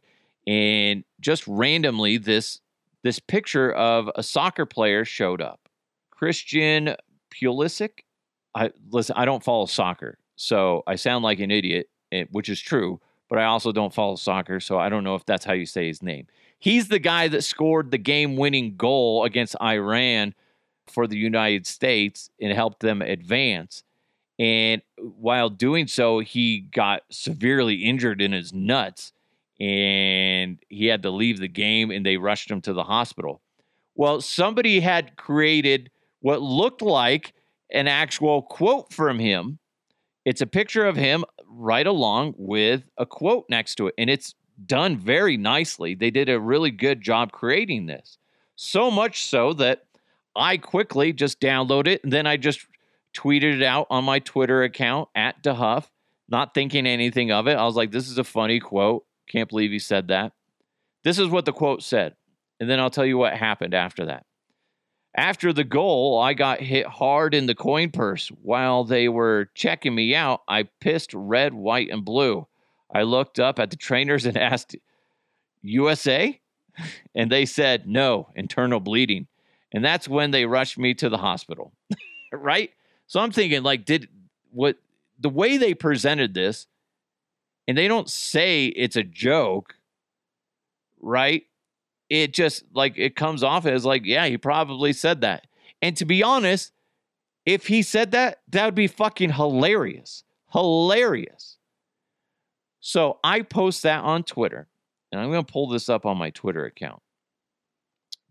and 0.48 1.03
just 1.19 1.48
randomly 1.48 2.17
this 2.17 2.62
this 3.03 3.20
picture 3.20 3.72
of 3.72 4.10
a 4.15 4.24
soccer 4.24 4.65
player 4.65 5.05
showed 5.05 5.41
up. 5.41 5.70
Christian 6.12 6.96
Pulisic. 7.34 8.01
I 8.53 8.72
listen. 8.89 9.15
I 9.17 9.25
don't 9.25 9.43
follow 9.43 9.65
soccer, 9.65 10.17
so 10.36 10.84
I 10.86 10.96
sound 10.96 11.24
like 11.24 11.39
an 11.39 11.51
idiot, 11.51 11.89
eh, 12.12 12.25
which 12.31 12.50
is 12.50 12.60
true. 12.60 13.00
But 13.29 13.39
I 13.39 13.46
also 13.46 13.72
don't 13.72 13.93
follow 13.93 14.17
soccer, 14.17 14.60
so 14.60 14.77
I 14.77 14.89
don't 14.89 15.05
know 15.05 15.15
if 15.15 15.25
that's 15.25 15.46
how 15.46 15.53
you 15.53 15.65
say 15.65 15.88
his 15.88 16.03
name. 16.03 16.27
He's 16.60 16.89
the 16.89 17.00
guy 17.00 17.29
that 17.29 17.43
scored 17.43 17.89
the 17.89 17.98
game-winning 17.98 18.75
goal 18.75 19.24
against 19.24 19.55
Iran 19.62 20.36
for 20.88 21.08
the 21.08 21.17
United 21.17 21.65
States 21.65 22.29
and 22.41 22.51
helped 22.51 22.81
them 22.81 23.01
advance. 23.01 23.84
And 24.38 24.81
while 24.98 25.50
doing 25.50 25.88
so, 25.88 26.20
he 26.20 26.60
got 26.60 27.03
severely 27.10 27.75
injured 27.75 28.22
in 28.22 28.34
his 28.34 28.51
nuts 28.53 29.13
and 29.62 30.58
he 30.70 30.88
had 30.88 31.03
to 31.03 31.12
leave 31.12 31.39
the 31.39 31.48
game 31.48 31.91
and 31.91 32.03
they 32.03 32.18
rushed 32.18 32.50
him 32.50 32.62
to 32.62 32.74
the 32.74 32.84
hospital. 32.84 33.41
Well, 33.93 34.19
somebody 34.19 34.80
had 34.80 35.15
created 35.17 35.91
what 36.21 36.41
looked 36.41 36.82
like 36.82 37.34
an 37.71 37.88
actual 37.88 38.41
quote 38.41 38.91
from 38.91 39.19
him. 39.19 39.60
It's 40.26 40.41
a 40.41 40.47
picture 40.47 40.88
of 40.88 40.95
him 40.95 41.24
right 41.47 41.86
along 41.86 42.34
with 42.38 42.89
a 42.97 43.06
quote 43.06 43.45
next 43.50 43.76
to 43.76 43.88
it, 43.88 43.93
and 44.00 44.10
it's 44.10 44.34
done 44.65 44.97
very 44.97 45.38
nicely. 45.38 45.93
They 45.93 46.10
did 46.10 46.28
a 46.28 46.39
really 46.39 46.71
good 46.71 47.02
job 47.02 47.32
creating 47.32 47.86
this. 47.86 48.17
So 48.56 48.89
much 48.89 49.26
so 49.26 49.54
that 49.54 49.84
I 50.36 50.58
quickly 50.58 51.13
just 51.13 51.39
downloaded 51.39 51.88
it 51.88 52.04
and 52.04 52.12
then 52.12 52.26
I 52.26 52.38
just 52.38 52.65
tweeted 53.15 53.58
it 53.58 53.63
out 53.63 53.88
on 53.91 54.06
my 54.06 54.19
Twitter 54.19 54.63
account 54.63 55.10
at 55.13 55.43
DeHuff, 55.43 55.86
not 56.28 56.56
thinking 56.56 56.88
anything 56.88 57.32
of 57.32 57.47
it. 57.47 57.58
I 57.58 57.65
was 57.65 57.76
like, 57.76 57.91
this 57.91 58.10
is 58.10 58.17
a 58.17 58.24
funny 58.24 58.60
quote. 58.60 59.06
Can't 59.32 59.50
believe 59.50 59.72
he 59.72 59.80
said 59.80 60.10
that. 60.10 60.34
This 61.04 61.17
is 61.17 61.30
what 61.30 61.46
the 61.46 61.54
quote 61.54 61.84
said. 61.84 62.15
And 62.60 62.70
then 62.70 62.80
I'll 62.80 62.89
tell 62.89 63.06
you 63.06 63.17
what 63.17 63.34
happened 63.34 63.74
after 63.74 64.06
that. 64.06 64.26
After 65.15 65.52
the 65.52 65.63
goal, 65.63 66.20
I 66.20 66.34
got 66.34 66.62
hit 66.62 66.86
hard 66.86 67.34
in 67.34 67.46
the 67.46 67.56
coin 67.56 67.91
purse. 67.91 68.30
While 68.41 68.84
they 68.84 69.10
were 69.10 69.50
checking 69.56 69.96
me 69.96 70.15
out, 70.15 70.41
I 70.48 70.63
pissed 70.80 71.13
red, 71.13 71.54
white, 71.54 71.89
and 71.89 72.06
blue. 72.06 72.48
I 72.94 73.04
looked 73.04 73.39
up 73.39 73.60
at 73.60 73.72
the 73.72 73.78
trainers 73.78 74.26
and 74.26 74.38
asked, 74.52 74.76
USA? 75.62 76.39
And 77.13 77.30
they 77.30 77.46
said, 77.46 77.86
no, 77.86 78.30
internal 78.34 78.80
bleeding. 78.80 79.28
And 79.74 79.84
that's 79.84 80.08
when 80.08 80.32
they 80.32 80.46
rushed 80.46 80.78
me 80.78 80.94
to 80.96 81.10
the 81.10 81.17
hospital. 81.17 81.74
right? 82.32 82.72
So 83.08 83.20
I'm 83.20 83.34
thinking, 83.34 83.62
like, 83.62 83.84
did 83.84 84.08
what 84.52 84.78
the 85.20 85.30
way 85.30 85.58
they 85.58 85.74
presented 85.74 86.34
this 86.34 86.67
and 87.67 87.78
they 87.78 87.88
don't 87.88 88.10
say 88.10 88.67
it's 88.67 88.95
a 88.95 89.04
joke, 89.04 89.76
right? 91.00 91.43
It 92.10 92.34
just 92.34 92.63
like 92.74 92.97
it 92.97 93.15
comes 93.15 93.43
off 93.43 93.65
as 93.65 93.86
like, 93.86 94.06
yeah, 94.06 94.26
he 94.28 94.38
probably 94.38 94.93
said 94.93 95.21
that. 95.21 95.47
And 95.82 95.95
to 95.97 96.06
be 96.06 96.21
honest, 96.24 96.71
if 97.45 97.67
he 97.67 97.82
said 97.82 98.12
that, 98.12 98.41
that 98.50 98.65
would 98.65 98.76
be 98.76 98.88
fucking 98.88 99.32
hilarious. 99.32 100.24
Hilarious. 100.52 101.58
So 102.82 103.19
I 103.24 103.41
post 103.41 103.84
that 103.84 104.04
on 104.04 104.24
Twitter, 104.24 104.67
and 105.12 105.21
I'm 105.21 105.32
going 105.32 105.45
to 105.45 105.52
pull 105.52 105.69
this 105.69 105.88
up 105.88 106.06
on 106.06 106.17
my 106.17 106.32
Twitter 106.32 106.65
account 106.65 107.02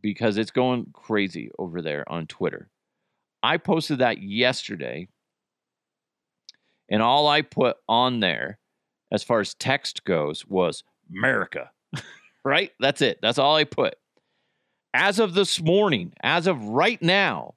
because 0.02 0.36
it's 0.36 0.50
going 0.50 0.86
crazy 0.92 1.50
over 1.58 1.80
there 1.80 2.10
on 2.10 2.26
Twitter. 2.26 2.68
I 3.42 3.56
posted 3.56 3.98
that 3.98 4.22
yesterday, 4.22 5.08
and 6.88 7.00
all 7.00 7.28
I 7.28 7.42
put 7.42 7.76
on 7.88 8.20
there 8.20 8.59
as 9.12 9.22
far 9.22 9.40
as 9.40 9.54
text 9.54 10.04
goes 10.04 10.46
was 10.46 10.84
America, 11.10 11.70
right? 12.44 12.70
That's 12.80 13.02
it. 13.02 13.18
That's 13.22 13.38
all 13.38 13.56
I 13.56 13.64
put. 13.64 13.96
As 14.92 15.18
of 15.18 15.34
this 15.34 15.60
morning, 15.60 16.12
as 16.22 16.46
of 16.46 16.62
right 16.64 17.00
now, 17.00 17.54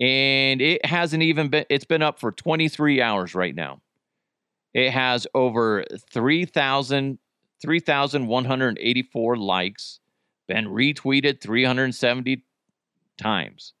and 0.00 0.62
it 0.62 0.84
hasn't 0.86 1.22
even 1.22 1.48
been, 1.48 1.66
it's 1.68 1.84
been 1.84 2.02
up 2.02 2.18
for 2.18 2.32
23 2.32 3.02
hours 3.02 3.34
right 3.34 3.54
now. 3.54 3.80
It 4.72 4.90
has 4.90 5.26
over 5.34 5.84
3,000, 6.12 7.18
3,184 7.60 9.36
likes, 9.36 10.00
been 10.48 10.66
retweeted 10.66 11.40
370 11.40 12.44
times. 13.18 13.74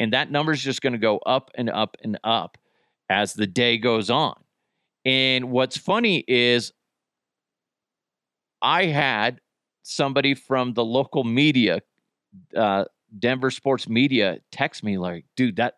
And 0.00 0.12
that 0.12 0.30
number 0.30 0.52
is 0.52 0.60
just 0.60 0.82
going 0.82 0.92
to 0.92 0.98
go 0.98 1.18
up 1.18 1.50
and 1.54 1.70
up 1.70 1.96
and 2.02 2.18
up 2.24 2.58
as 3.08 3.34
the 3.34 3.46
day 3.46 3.78
goes 3.78 4.10
on. 4.10 4.43
And 5.04 5.50
what's 5.50 5.76
funny 5.76 6.24
is 6.26 6.72
I 8.62 8.86
had 8.86 9.40
somebody 9.82 10.34
from 10.34 10.72
the 10.72 10.84
local 10.84 11.24
media, 11.24 11.82
uh, 12.56 12.84
Denver 13.18 13.50
sports 13.50 13.88
media, 13.88 14.38
text 14.50 14.82
me 14.82 14.98
like, 14.98 15.26
dude, 15.36 15.56
that 15.56 15.74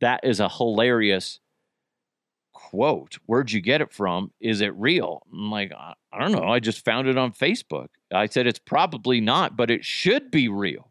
that 0.00 0.20
is 0.22 0.38
a 0.38 0.48
hilarious 0.48 1.40
quote. 2.52 3.18
Where'd 3.26 3.50
you 3.50 3.60
get 3.60 3.80
it 3.80 3.92
from? 3.92 4.30
Is 4.40 4.60
it 4.60 4.74
real? 4.74 5.22
I'm 5.32 5.50
like, 5.50 5.72
I, 5.72 5.94
I 6.12 6.20
don't 6.20 6.32
know. 6.32 6.48
I 6.48 6.60
just 6.60 6.84
found 6.84 7.08
it 7.08 7.16
on 7.16 7.32
Facebook. 7.32 7.88
I 8.12 8.26
said 8.26 8.46
it's 8.46 8.58
probably 8.58 9.20
not, 9.20 9.56
but 9.56 9.70
it 9.70 9.84
should 9.84 10.30
be 10.30 10.48
real. 10.48 10.90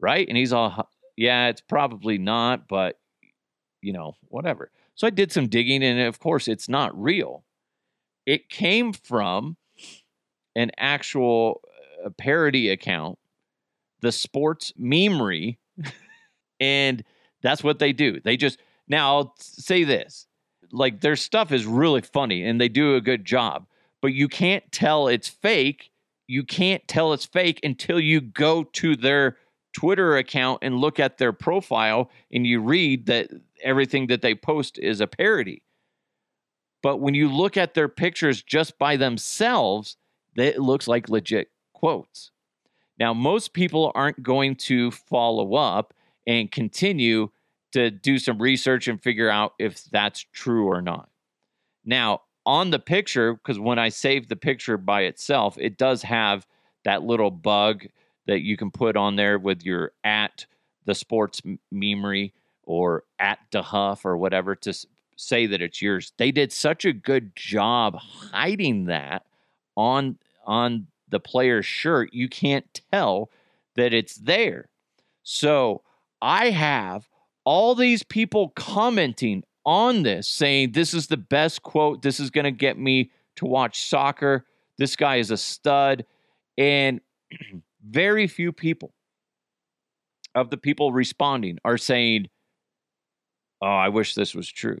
Right. 0.00 0.28
And 0.28 0.36
he's 0.36 0.52
all, 0.52 0.88
yeah, 1.16 1.48
it's 1.48 1.60
probably 1.60 2.18
not, 2.18 2.68
but 2.68 2.98
you 3.80 3.92
know, 3.92 4.14
whatever. 4.28 4.70
So 4.98 5.06
I 5.06 5.10
did 5.10 5.30
some 5.30 5.46
digging, 5.46 5.84
and 5.84 6.00
of 6.00 6.18
course, 6.18 6.48
it's 6.48 6.68
not 6.68 7.00
real. 7.00 7.44
It 8.26 8.48
came 8.48 8.92
from 8.92 9.56
an 10.56 10.72
actual 10.76 11.60
uh, 12.04 12.10
parody 12.18 12.68
account, 12.70 13.16
the 14.00 14.10
Sports 14.10 14.72
Memery, 14.78 15.56
and 16.60 17.04
that's 17.42 17.62
what 17.62 17.78
they 17.78 17.92
do. 17.92 18.18
They 18.20 18.36
just 18.36 18.58
now 18.88 19.14
I'll 19.14 19.34
say 19.38 19.84
this: 19.84 20.26
like 20.72 21.00
their 21.00 21.14
stuff 21.14 21.52
is 21.52 21.64
really 21.64 22.00
funny, 22.00 22.44
and 22.44 22.60
they 22.60 22.68
do 22.68 22.96
a 22.96 23.00
good 23.00 23.24
job, 23.24 23.66
but 24.02 24.12
you 24.14 24.26
can't 24.26 24.64
tell 24.72 25.06
it's 25.06 25.28
fake. 25.28 25.92
You 26.26 26.42
can't 26.42 26.86
tell 26.88 27.12
it's 27.12 27.24
fake 27.24 27.60
until 27.62 28.00
you 28.00 28.20
go 28.20 28.64
to 28.64 28.96
their 28.96 29.36
Twitter 29.72 30.16
account 30.16 30.58
and 30.62 30.78
look 30.78 30.98
at 30.98 31.18
their 31.18 31.32
profile 31.32 32.10
and 32.32 32.44
you 32.44 32.60
read 32.60 33.06
that 33.06 33.30
everything 33.62 34.06
that 34.08 34.22
they 34.22 34.34
post 34.34 34.78
is 34.78 35.00
a 35.00 35.06
parody. 35.06 35.62
But 36.82 36.98
when 36.98 37.14
you 37.14 37.28
look 37.28 37.56
at 37.56 37.74
their 37.74 37.88
pictures 37.88 38.42
just 38.42 38.78
by 38.78 38.96
themselves, 38.96 39.96
it 40.36 40.60
looks 40.60 40.86
like 40.86 41.08
legit 41.08 41.50
quotes. 41.72 42.30
Now, 42.98 43.14
most 43.14 43.52
people 43.52 43.92
aren't 43.94 44.22
going 44.22 44.56
to 44.56 44.90
follow 44.90 45.54
up 45.54 45.94
and 46.26 46.50
continue 46.50 47.30
to 47.72 47.90
do 47.90 48.18
some 48.18 48.40
research 48.40 48.88
and 48.88 49.02
figure 49.02 49.30
out 49.30 49.54
if 49.58 49.84
that's 49.84 50.24
true 50.32 50.66
or 50.66 50.80
not. 50.80 51.08
Now, 51.84 52.22
on 52.46 52.70
the 52.70 52.78
picture, 52.78 53.34
because 53.34 53.58
when 53.58 53.78
I 53.78 53.90
save 53.90 54.28
the 54.28 54.36
picture 54.36 54.78
by 54.78 55.02
itself, 55.02 55.56
it 55.58 55.76
does 55.76 56.02
have 56.02 56.46
that 56.84 57.02
little 57.02 57.30
bug 57.30 57.86
that 58.26 58.40
you 58.40 58.56
can 58.56 58.70
put 58.70 58.96
on 58.96 59.16
there 59.16 59.38
with 59.38 59.64
your 59.64 59.92
at 60.04 60.46
the 60.86 60.94
sports 60.94 61.42
memory 61.70 62.32
or 62.68 63.02
at 63.18 63.38
DeHuff 63.50 64.04
or 64.04 64.16
whatever 64.18 64.54
to 64.54 64.74
say 65.16 65.46
that 65.46 65.62
it's 65.62 65.80
yours. 65.80 66.12
They 66.18 66.30
did 66.30 66.52
such 66.52 66.84
a 66.84 66.92
good 66.92 67.34
job 67.34 67.96
hiding 67.96 68.84
that 68.84 69.24
on 69.74 70.18
on 70.46 70.86
the 71.08 71.18
player's 71.18 71.64
shirt, 71.64 72.12
you 72.12 72.28
can't 72.28 72.80
tell 72.92 73.30
that 73.76 73.94
it's 73.94 74.16
there. 74.16 74.68
So 75.22 75.82
I 76.20 76.50
have 76.50 77.08
all 77.44 77.74
these 77.74 78.02
people 78.02 78.50
commenting 78.50 79.44
on 79.64 80.02
this 80.02 80.28
saying 80.28 80.72
this 80.72 80.92
is 80.92 81.06
the 81.06 81.16
best 81.16 81.62
quote. 81.62 82.02
This 82.02 82.20
is 82.20 82.30
going 82.30 82.44
to 82.44 82.50
get 82.50 82.78
me 82.78 83.10
to 83.36 83.46
watch 83.46 83.88
soccer. 83.88 84.44
This 84.76 84.94
guy 84.94 85.16
is 85.16 85.30
a 85.30 85.36
stud. 85.38 86.04
And 86.58 87.00
very 87.82 88.26
few 88.26 88.52
people 88.52 88.92
of 90.34 90.50
the 90.50 90.58
people 90.58 90.92
responding 90.92 91.58
are 91.64 91.78
saying, 91.78 92.28
Oh, 93.60 93.66
I 93.66 93.88
wish 93.88 94.14
this 94.14 94.34
was 94.34 94.48
true. 94.48 94.78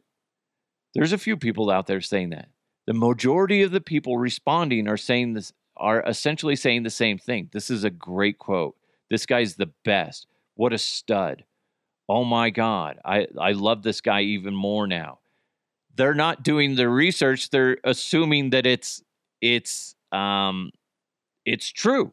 There's 0.94 1.12
a 1.12 1.18
few 1.18 1.36
people 1.36 1.70
out 1.70 1.86
there 1.86 2.00
saying 2.00 2.30
that. 2.30 2.48
The 2.86 2.94
majority 2.94 3.62
of 3.62 3.70
the 3.70 3.80
people 3.80 4.16
responding 4.16 4.88
are 4.88 4.96
saying 4.96 5.34
this 5.34 5.52
are 5.76 6.02
essentially 6.06 6.56
saying 6.56 6.82
the 6.82 6.90
same 6.90 7.18
thing. 7.18 7.48
This 7.52 7.70
is 7.70 7.84
a 7.84 7.90
great 7.90 8.38
quote. 8.38 8.76
This 9.10 9.26
guy's 9.26 9.54
the 9.54 9.70
best. 9.84 10.26
What 10.54 10.72
a 10.72 10.78
stud. 10.78 11.44
Oh 12.08 12.24
my 12.24 12.50
God. 12.50 12.98
I, 13.04 13.26
I 13.38 13.52
love 13.52 13.82
this 13.82 14.00
guy 14.00 14.22
even 14.22 14.54
more 14.54 14.86
now. 14.86 15.20
They're 15.94 16.14
not 16.14 16.42
doing 16.42 16.74
the 16.74 16.88
research. 16.88 17.50
They're 17.50 17.78
assuming 17.84 18.50
that 18.50 18.66
it's 18.66 19.02
it's 19.40 19.94
um 20.12 20.70
it's 21.44 21.68
true. 21.68 22.12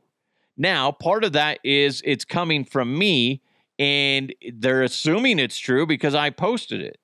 Now, 0.58 0.92
part 0.92 1.24
of 1.24 1.34
that 1.34 1.60
is 1.64 2.02
it's 2.06 2.26
coming 2.26 2.66
from 2.66 2.98
me 2.98 3.42
and 3.78 4.34
they're 4.54 4.84
assuming 4.84 5.40
it's 5.40 5.58
true 5.58 5.86
because 5.86 6.16
I 6.16 6.30
posted 6.30 6.82
it. 6.82 6.98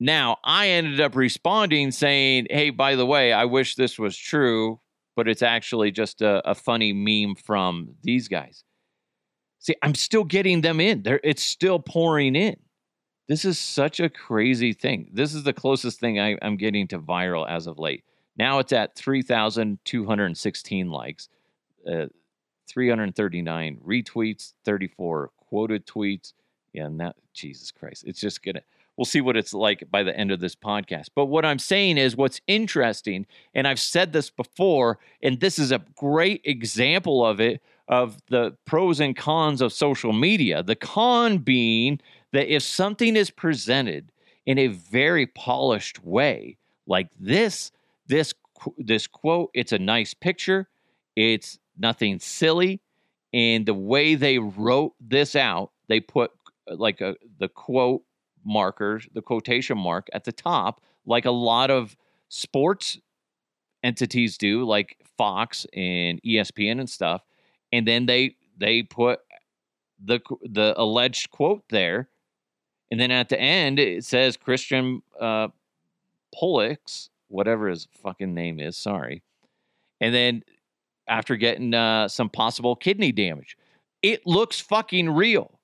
Now, 0.00 0.38
I 0.42 0.68
ended 0.70 1.00
up 1.00 1.14
responding 1.14 1.92
saying, 1.92 2.48
Hey, 2.50 2.70
by 2.70 2.96
the 2.96 3.06
way, 3.06 3.32
I 3.32 3.44
wish 3.44 3.76
this 3.76 3.98
was 3.98 4.16
true, 4.16 4.80
but 5.14 5.28
it's 5.28 5.42
actually 5.42 5.92
just 5.92 6.22
a, 6.22 6.42
a 6.48 6.54
funny 6.54 6.92
meme 6.92 7.36
from 7.36 7.94
these 8.02 8.26
guys. 8.28 8.64
See, 9.60 9.76
I'm 9.80 9.94
still 9.94 10.24
getting 10.24 10.60
them 10.60 10.80
in. 10.80 11.04
They're, 11.04 11.20
it's 11.22 11.42
still 11.42 11.78
pouring 11.78 12.34
in. 12.34 12.56
This 13.28 13.44
is 13.44 13.58
such 13.58 14.00
a 14.00 14.10
crazy 14.10 14.72
thing. 14.72 15.08
This 15.12 15.34
is 15.34 15.44
the 15.44 15.52
closest 15.52 16.00
thing 16.00 16.18
I, 16.18 16.36
I'm 16.42 16.56
getting 16.56 16.88
to 16.88 16.98
viral 16.98 17.48
as 17.48 17.68
of 17.68 17.78
late. 17.78 18.02
Now 18.36 18.58
it's 18.58 18.72
at 18.72 18.96
3,216 18.96 20.90
likes, 20.90 21.28
uh, 21.90 22.06
339 22.72 23.78
retweets, 23.84 24.54
34 24.64 25.30
quoted 25.36 25.86
tweets. 25.86 26.32
Yeah, 26.72 26.86
and 26.86 26.98
that, 27.00 27.16
Jesus 27.34 27.70
Christ, 27.70 28.04
it's 28.06 28.20
just 28.20 28.42
going 28.42 28.54
to 28.54 28.62
we'll 28.96 29.04
see 29.04 29.20
what 29.20 29.36
it's 29.36 29.54
like 29.54 29.90
by 29.90 30.02
the 30.02 30.16
end 30.16 30.30
of 30.30 30.40
this 30.40 30.54
podcast. 30.54 31.08
But 31.14 31.26
what 31.26 31.44
I'm 31.44 31.58
saying 31.58 31.98
is 31.98 32.16
what's 32.16 32.40
interesting, 32.46 33.26
and 33.54 33.66
I've 33.66 33.80
said 33.80 34.12
this 34.12 34.30
before, 34.30 34.98
and 35.22 35.40
this 35.40 35.58
is 35.58 35.72
a 35.72 35.82
great 35.96 36.42
example 36.44 37.24
of 37.24 37.40
it 37.40 37.62
of 37.88 38.16
the 38.28 38.56
pros 38.64 39.00
and 39.00 39.16
cons 39.16 39.60
of 39.60 39.72
social 39.72 40.12
media. 40.12 40.62
The 40.62 40.76
con 40.76 41.38
being 41.38 42.00
that 42.32 42.54
if 42.54 42.62
something 42.62 43.16
is 43.16 43.30
presented 43.30 44.12
in 44.46 44.58
a 44.58 44.68
very 44.68 45.26
polished 45.26 46.04
way, 46.04 46.56
like 46.86 47.08
this, 47.18 47.72
this 48.06 48.34
this 48.78 49.08
quote, 49.08 49.50
it's 49.54 49.72
a 49.72 49.78
nice 49.78 50.14
picture, 50.14 50.68
it's 51.16 51.58
nothing 51.78 52.18
silly, 52.18 52.80
and 53.32 53.66
the 53.66 53.74
way 53.74 54.14
they 54.14 54.38
wrote 54.38 54.94
this 55.00 55.34
out, 55.34 55.70
they 55.88 56.00
put 56.00 56.30
like 56.68 57.00
a 57.00 57.16
the 57.38 57.48
quote 57.48 58.02
markers, 58.44 59.08
the 59.14 59.22
quotation 59.22 59.78
mark 59.78 60.08
at 60.12 60.24
the 60.24 60.32
top, 60.32 60.80
like 61.06 61.24
a 61.24 61.30
lot 61.30 61.70
of 61.70 61.96
sports 62.28 62.98
entities 63.82 64.38
do, 64.38 64.64
like 64.64 64.96
Fox 65.16 65.66
and 65.74 66.20
ESPN 66.22 66.80
and 66.80 66.88
stuff. 66.88 67.22
And 67.72 67.86
then 67.86 68.06
they 68.06 68.36
they 68.56 68.82
put 68.82 69.20
the 70.04 70.20
the 70.42 70.74
alleged 70.76 71.30
quote 71.30 71.64
there, 71.70 72.08
and 72.90 73.00
then 73.00 73.10
at 73.10 73.28
the 73.28 73.40
end 73.40 73.78
it 73.78 74.04
says 74.04 74.36
Christian 74.36 75.02
uh, 75.20 75.48
Pulisic, 76.34 77.08
whatever 77.28 77.68
his 77.68 77.88
fucking 78.02 78.34
name 78.34 78.60
is. 78.60 78.76
Sorry, 78.76 79.22
and 80.00 80.14
then 80.14 80.42
after 81.08 81.36
getting 81.36 81.74
uh, 81.74 82.08
some 82.08 82.28
possible 82.28 82.76
kidney 82.76 83.12
damage, 83.12 83.56
it 84.02 84.26
looks 84.26 84.60
fucking 84.60 85.10
real. 85.10 85.58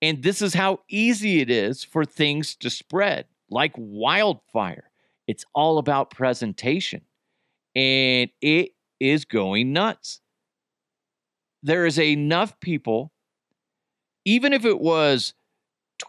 And 0.00 0.22
this 0.22 0.42
is 0.42 0.54
how 0.54 0.80
easy 0.88 1.40
it 1.40 1.50
is 1.50 1.84
for 1.84 2.04
things 2.04 2.56
to 2.56 2.70
spread 2.70 3.26
like 3.50 3.72
wildfire. 3.76 4.90
It's 5.28 5.44
all 5.54 5.78
about 5.78 6.10
presentation. 6.10 7.02
And 7.76 8.30
it 8.40 8.72
is 8.98 9.24
going 9.24 9.72
nuts. 9.72 10.20
There 11.62 11.86
is 11.86 11.98
enough 11.98 12.58
people, 12.60 13.12
even 14.24 14.52
if 14.52 14.64
it 14.64 14.80
was 14.80 15.34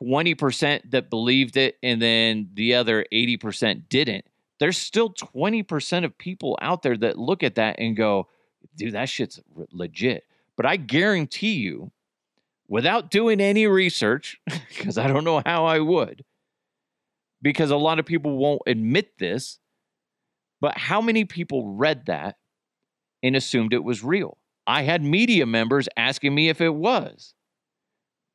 20% 0.02 0.92
that 0.92 1.10
believed 1.10 1.58
it 1.58 1.78
and 1.84 2.02
then 2.02 2.50
the 2.54 2.74
other 2.74 3.06
80% 3.14 3.88
didn't, 3.90 4.26
there's 4.60 4.78
still 4.78 5.14
20% 5.14 6.06
of 6.06 6.18
people 6.18 6.58
out 6.62 6.82
there 6.82 6.98
that 6.98 7.20
look 7.20 7.44
at 7.44 7.56
that 7.56 7.76
and 7.80 7.96
go, 7.96 8.28
dude, 8.76 8.94
that 8.94 9.10
shit's 9.10 9.40
legit. 9.72 10.24
But 10.56 10.66
I 10.66 10.76
guarantee 10.76 11.54
you, 11.54 11.92
without 12.68 13.12
doing 13.12 13.42
any 13.42 13.68
research, 13.68 14.40
because 14.70 14.98
I 14.98 15.08
don't 15.08 15.24
know 15.24 15.42
how 15.46 15.66
I 15.66 15.80
would, 15.80 16.24
because 17.42 17.72
a 17.72 17.78
lot 17.78 18.00
of 18.00 18.06
people 18.06 18.38
won't 18.38 18.62
admit 18.68 19.18
this, 19.18 19.60
but 20.62 20.78
how 20.78 21.02
many 21.02 21.26
people 21.26 21.76
read 21.76 22.06
that 22.06 22.38
and 23.22 23.36
assumed 23.36 23.74
it 23.74 23.84
was 23.84 24.04
real? 24.04 24.38
I 24.66 24.84
had 24.84 25.02
media 25.02 25.46
members 25.46 25.90
asking 25.98 26.34
me 26.34 26.48
if 26.48 26.62
it 26.62 26.74
was 26.74 27.34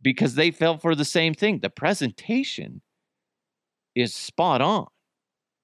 because 0.03 0.35
they 0.35 0.51
fell 0.51 0.77
for 0.77 0.94
the 0.94 1.05
same 1.05 1.35
thing. 1.35 1.61
The 1.61 1.70
presentation 1.70 2.83
is 3.94 4.14
spot 4.14 4.61
on. 4.61 4.88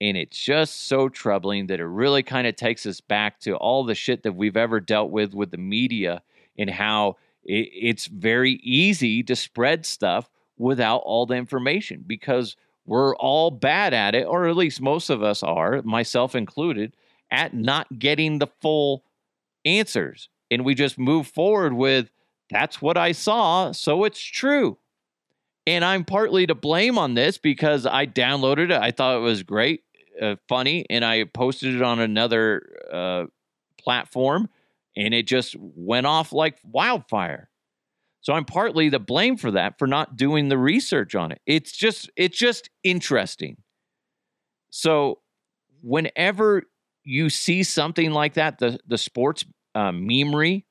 And 0.01 0.17
it's 0.17 0.39
just 0.39 0.87
so 0.89 1.09
troubling 1.09 1.69
that 1.69 1.81
it 1.81 1.87
really 1.87 2.23
kind 2.23 2.47
of 2.47 2.57
takes 2.57 2.85
us 2.85 3.01
back 3.01 3.41
to 3.41 3.55
all 3.57 3.85
the 3.85 3.95
shit 3.95 4.23
that 4.25 4.35
we've 4.35 4.57
ever 4.57 4.81
dealt 4.81 5.11
with 5.11 5.35
with 5.35 5.51
the 5.51 5.57
media 5.57 6.23
and 6.59 6.69
how 6.69 7.17
it's 7.45 8.07
very 8.07 8.53
easy 8.63 9.23
to 9.23 9.37
spread 9.37 9.87
stuff 9.87 10.31
without 10.57 10.99
all 10.99 11.27
the 11.27 11.35
information 11.35 12.05
because 12.07 12.57
we're 12.87 13.17
all 13.17 13.51
bad 13.51 13.95
at 13.95 14.15
it, 14.15 14.25
or 14.27 14.47
at 14.47 14.57
least 14.57 14.81
most 14.81 15.11
of 15.11 15.23
us 15.23 15.43
are, 15.43 15.81
myself 15.83 16.35
included, 16.35 16.95
at 17.31 17.55
not 17.55 17.99
getting 17.99 18.39
the 18.39 18.49
full 18.61 19.05
answers. 19.65 20.29
And 20.51 20.65
we 20.65 20.75
just 20.75 20.99
move 20.99 21.27
forward 21.27 21.73
with 21.73 22.11
that's 22.51 22.83
what 22.83 22.97
I 22.97 23.13
saw, 23.13 23.73
so 23.73 24.05
it's 24.05 24.21
true. 24.21 24.79
And 25.67 25.85
I'm 25.85 26.05
partly 26.05 26.47
to 26.47 26.55
blame 26.55 26.99
on 26.99 27.15
this 27.15 27.39
because 27.39 27.87
I 27.87 28.07
downloaded 28.07 28.71
it. 28.71 28.83
I 28.83 28.91
thought 28.91 29.17
it 29.17 29.21
was 29.21 29.43
great, 29.43 29.84
uh, 30.21 30.37
funny, 30.49 30.87
and 30.91 31.05
I 31.05 31.25
posted 31.25 31.75
it 31.75 31.83
on 31.83 32.01
another 32.01 32.63
uh, 32.93 33.25
platform 33.79 34.49
and 34.97 35.15
it 35.15 35.27
just 35.27 35.57
went 35.59 36.07
off 36.07 36.33
like 36.33 36.59
wildfire. 36.65 37.51
So 38.21 38.33
I'm 38.33 38.45
partly 38.45 38.89
the 38.89 38.99
blame 38.99 39.37
for 39.37 39.51
that 39.51 39.79
for 39.79 39.87
not 39.87 40.17
doing 40.17 40.49
the 40.49 40.57
research 40.57 41.15
on 41.15 41.33
it. 41.33 41.41
It's 41.47 41.73
just 41.73 42.11
it's 42.17 42.39
just 42.39 42.71
interesting. 42.83 43.59
So 44.71 45.21
whenever 45.83 46.63
you 47.05 47.29
see 47.29 47.63
something 47.63 48.13
like 48.13 48.35
that, 48.35 48.59
the 48.59 48.79
the 48.87 48.97
sports 48.97 49.45
uh, 49.75 49.91
memery, 49.91 50.65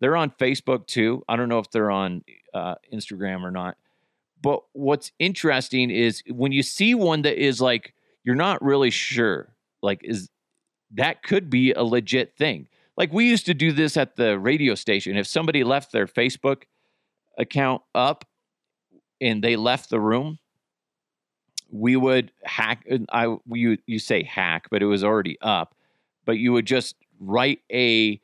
they're 0.00 0.16
on 0.16 0.30
Facebook 0.30 0.86
too. 0.86 1.22
I 1.28 1.36
don't 1.36 1.50
know 1.50 1.58
if 1.58 1.70
they're 1.70 1.90
on 1.90 2.22
uh, 2.54 2.76
Instagram 2.92 3.42
or 3.42 3.50
not. 3.50 3.76
But 4.40 4.62
what's 4.72 5.12
interesting 5.18 5.90
is 5.90 6.22
when 6.28 6.52
you 6.52 6.62
see 6.62 6.94
one 6.94 7.22
that 7.22 7.40
is 7.40 7.60
like 7.60 7.94
you're 8.24 8.34
not 8.36 8.62
really 8.62 8.90
sure, 8.90 9.54
like 9.82 10.00
is 10.04 10.28
that 10.92 11.22
could 11.22 11.50
be 11.50 11.72
a 11.72 11.82
legit 11.82 12.36
thing. 12.36 12.68
like 12.96 13.12
we 13.12 13.28
used 13.28 13.46
to 13.46 13.54
do 13.54 13.72
this 13.72 13.96
at 13.96 14.16
the 14.16 14.38
radio 14.38 14.74
station. 14.74 15.16
If 15.16 15.26
somebody 15.26 15.64
left 15.64 15.92
their 15.92 16.06
Facebook 16.06 16.64
account 17.38 17.82
up 17.94 18.24
and 19.20 19.42
they 19.42 19.56
left 19.56 19.90
the 19.90 20.00
room, 20.00 20.38
we 21.70 21.96
would 21.96 22.32
hack. 22.44 22.86
I 23.12 23.36
you 23.52 23.78
you 23.86 23.98
say 23.98 24.22
hack, 24.22 24.68
but 24.70 24.82
it 24.82 24.86
was 24.86 25.02
already 25.04 25.38
up. 25.40 25.74
But 26.26 26.38
you 26.38 26.52
would 26.52 26.66
just 26.66 26.96
write 27.20 27.60
a 27.72 28.20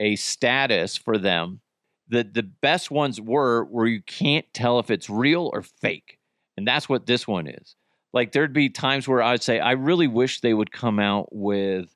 a 0.00 0.16
status 0.16 0.96
for 0.96 1.18
them. 1.18 1.60
The 2.08 2.24
the 2.24 2.42
best 2.42 2.90
ones 2.90 3.20
were 3.20 3.64
where 3.64 3.86
you 3.86 4.02
can't 4.02 4.46
tell 4.52 4.78
if 4.78 4.90
it's 4.90 5.08
real 5.10 5.50
or 5.52 5.62
fake, 5.62 6.18
and 6.56 6.66
that's 6.66 6.88
what 6.88 7.06
this 7.06 7.26
one 7.28 7.46
is. 7.46 7.76
Like 8.12 8.32
there'd 8.32 8.52
be 8.52 8.68
times 8.68 9.06
where 9.06 9.22
I'd 9.22 9.42
say, 9.42 9.60
I 9.60 9.72
really 9.72 10.08
wish 10.08 10.40
they 10.40 10.54
would 10.54 10.72
come 10.72 10.98
out 10.98 11.28
with 11.30 11.94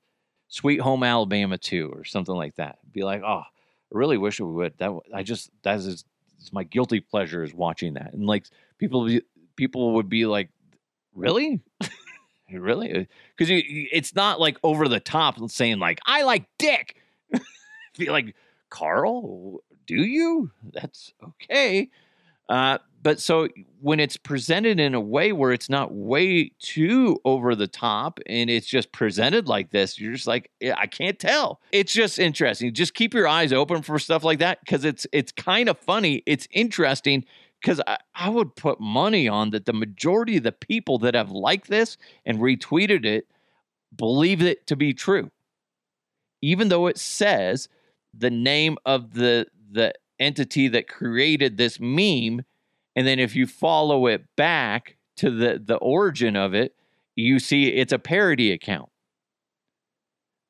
Sweet 0.49 0.81
Home 0.81 1.03
Alabama 1.03 1.59
2 1.59 1.91
or 1.93 2.05
something 2.05 2.35
like 2.35 2.57
that. 2.57 2.79
Be 2.93 3.03
like, 3.03 3.23
oh, 3.23 3.43
I 3.43 3.45
really 3.91 4.19
wish 4.19 4.41
we 4.41 4.47
would. 4.47 4.79
That 4.79 4.93
I 5.13 5.23
just 5.23 5.51
that 5.63 5.77
is 5.79 6.05
it's 6.39 6.53
my 6.53 6.65
guilty 6.65 7.01
pleasure 7.01 7.43
is 7.43 7.55
watching 7.55 7.95
that. 7.95 8.13
And 8.13 8.27
like 8.27 8.45
people 8.79 9.09
people 9.57 9.95
would 9.95 10.09
be 10.09 10.27
like, 10.27 10.51
really? 11.15 11.61
really? 12.53 13.09
Because 13.37 13.49
it's 13.51 14.15
not 14.15 14.39
like 14.39 14.59
over 14.63 14.87
the 14.89 15.01
top 15.01 15.39
saying 15.51 15.79
like 15.79 16.01
I 16.07 16.23
like 16.23 16.47
dick. 16.59 16.97
be 17.99 18.11
like, 18.11 18.37
Carl, 18.71 19.61
do 19.87 19.97
you? 19.97 20.51
That's 20.73 21.13
okay. 21.23 21.91
Uh, 22.49 22.79
but 23.05 23.21
so 23.21 23.49
when 23.83 24.01
it's 24.01 24.17
presented 24.17 24.81
in 24.81 24.95
a 24.95 25.01
way 25.01 25.31
where 25.31 25.53
it's 25.53 25.69
not 25.69 25.93
way 25.93 26.51
too 26.59 27.21
over 27.27 27.55
the 27.55 27.67
top 27.67 28.19
and 28.25 28.49
it's 28.49 28.67
just 28.67 28.93
presented 28.93 29.47
like 29.47 29.71
this, 29.71 30.01
you're 30.01 30.15
just 30.15 30.27
like, 30.27 30.51
I 30.63 30.87
can't 30.87 31.19
tell. 31.19 31.61
It's 31.71 31.93
just 31.93 32.19
interesting. 32.19 32.73
Just 32.73 32.95
keep 32.95 33.13
your 33.13 33.29
eyes 33.29 33.53
open 33.53 33.83
for 33.83 33.99
stuff 33.99 34.25
like 34.25 34.39
that 34.39 34.61
because 34.61 34.87
it's 34.87 35.07
it's 35.13 35.33
kind 35.33 35.69
of 35.69 35.79
funny. 35.79 36.23
It's 36.25 36.49
interesting 36.51 37.27
because 37.61 37.79
I, 37.87 37.99
I 38.15 38.31
would 38.31 38.57
put 38.57 38.81
money 38.81 39.29
on 39.29 39.51
that 39.51 39.67
the 39.67 39.75
majority 39.75 40.39
of 40.39 40.43
the 40.43 40.53
people 40.53 40.99
that 41.01 41.15
have 41.15 41.31
liked 41.31 41.69
this 41.69 41.99
and 42.25 42.39
retweeted 42.39 43.05
it 43.05 43.29
believe 43.95 44.41
it 44.41 44.67
to 44.69 44.77
be 44.77 44.95
true, 44.95 45.31
even 46.41 46.71
though 46.71 46.87
it 46.87 46.97
says 46.97 47.69
the 48.17 48.31
name 48.31 48.79
of 48.87 49.13
the 49.13 49.47
the 49.71 49.93
entity 50.19 50.69
that 50.69 50.89
created 50.89 51.59
this 51.59 51.79
meme 51.79 52.41
and 52.97 53.07
then 53.07 53.19
if 53.19 53.35
you 53.35 53.47
follow 53.47 54.07
it 54.07 54.25
back 54.37 54.97
to 55.17 55.31
the 55.31 55.63
the 55.65 55.77
origin 55.77 56.37
of 56.37 56.55
it 56.55 56.75
you 57.17 57.39
see 57.39 57.69
it's 57.69 57.93
a 57.93 57.99
parody 57.99 58.53
account. 58.53 58.91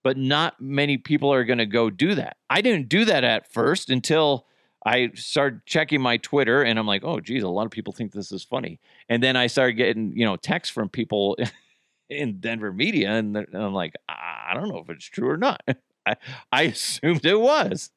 But 0.03 0.17
not 0.19 0.61
many 0.61 0.99
people 0.99 1.33
are 1.33 1.45
going 1.45 1.59
to 1.59 1.67
go 1.67 1.89
do 1.89 2.15
that. 2.15 2.37
I 2.51 2.61
didn't 2.61 2.89
do 2.89 3.07
that 3.07 3.25
at 3.25 3.53
first 3.53 3.91
until 3.91 4.47
i 4.87 5.11
started 5.15 5.65
checking 5.65 5.99
my 5.99 6.19
twitter 6.19 6.63
and 6.63 6.79
i'm 6.79 6.87
like 6.87 7.03
oh 7.05 7.19
geez 7.19 7.43
a 7.43 7.49
lot 7.49 7.65
of 7.65 7.71
people 7.71 7.95
think 7.95 8.13
this 8.13 8.31
is 8.31 8.45
funny. 8.45 8.81
And 9.09 9.23
then 9.23 9.35
i 9.37 9.47
started 9.47 9.75
getting 9.75 10.13
you 10.15 10.27
know 10.27 10.37
texts 10.37 10.75
from 10.75 10.91
people 10.91 11.39
in 12.11 12.39
denver 12.39 12.71
media 12.71 13.13
and, 13.13 13.47
i'm 13.55 13.73
like 13.73 13.95
i 14.09 14.53
don't 14.53 14.69
know 14.69 14.79
if 14.79 14.91
it's 14.91 15.07
true 15.07 15.31
or 15.31 15.39
not. 15.39 15.63
I, 16.07 16.17
I 16.53 16.63
assumed 16.65 17.25
it 17.25 17.41
was. 17.41 17.91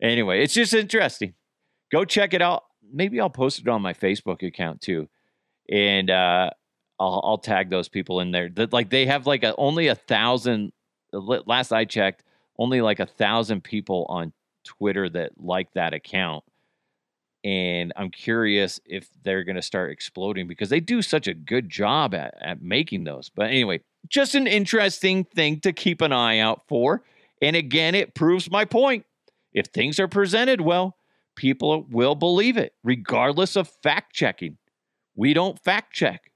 Anyway, 0.00 0.42
it's 0.42 0.54
just 0.54 0.74
interesting. 0.74 1.34
Go 1.90 2.04
check 2.04 2.34
it 2.34 2.42
out. 2.42 2.62
Maybe 2.92 3.20
I'll 3.20 3.30
post 3.30 3.60
it 3.60 3.68
on 3.68 3.82
my 3.82 3.92
Facebook 3.92 4.46
account 4.46 4.80
too, 4.80 5.08
and 5.70 6.10
uh, 6.10 6.50
I'll, 6.98 7.20
I'll 7.24 7.38
tag 7.38 7.70
those 7.70 7.88
people 7.88 8.20
in 8.20 8.30
there. 8.30 8.48
That 8.50 8.72
like 8.72 8.90
they 8.90 9.06
have 9.06 9.26
like 9.26 9.44
a, 9.44 9.54
only 9.56 9.88
a 9.88 9.94
thousand. 9.94 10.72
Last 11.12 11.72
I 11.72 11.84
checked, 11.84 12.24
only 12.58 12.80
like 12.80 13.00
a 13.00 13.06
thousand 13.06 13.62
people 13.64 14.06
on 14.08 14.32
Twitter 14.64 15.08
that 15.10 15.32
like 15.38 15.72
that 15.74 15.94
account. 15.94 16.44
And 17.44 17.92
I'm 17.96 18.10
curious 18.10 18.80
if 18.84 19.08
they're 19.22 19.44
going 19.44 19.56
to 19.56 19.62
start 19.62 19.92
exploding 19.92 20.48
because 20.48 20.68
they 20.68 20.80
do 20.80 21.00
such 21.00 21.28
a 21.28 21.34
good 21.34 21.70
job 21.70 22.12
at, 22.12 22.34
at 22.40 22.60
making 22.60 23.04
those. 23.04 23.30
But 23.32 23.50
anyway, 23.50 23.82
just 24.08 24.34
an 24.34 24.48
interesting 24.48 25.24
thing 25.24 25.60
to 25.60 25.72
keep 25.72 26.00
an 26.00 26.12
eye 26.12 26.40
out 26.40 26.62
for. 26.66 27.04
And 27.40 27.54
again, 27.54 27.94
it 27.94 28.14
proves 28.14 28.50
my 28.50 28.64
point. 28.64 29.04
If 29.52 29.66
things 29.66 30.00
are 30.00 30.08
presented 30.08 30.60
well, 30.60 30.95
people 31.36 31.86
will 31.90 32.14
believe 32.14 32.56
it, 32.56 32.72
regardless 32.82 33.56
of 33.56 33.68
fact 33.68 34.14
checking. 34.14 34.58
We 35.14 35.34
don't 35.34 35.62
fact 35.62 35.92
check. 35.92 36.32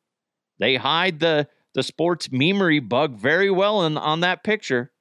They 0.58 0.76
hide 0.76 1.20
the, 1.20 1.48
the 1.74 1.82
sports 1.82 2.28
memery 2.28 2.86
bug 2.86 3.16
very 3.16 3.50
well 3.50 3.84
in, 3.84 3.96
on 3.96 4.20
that 4.20 4.44
picture, 4.44 4.92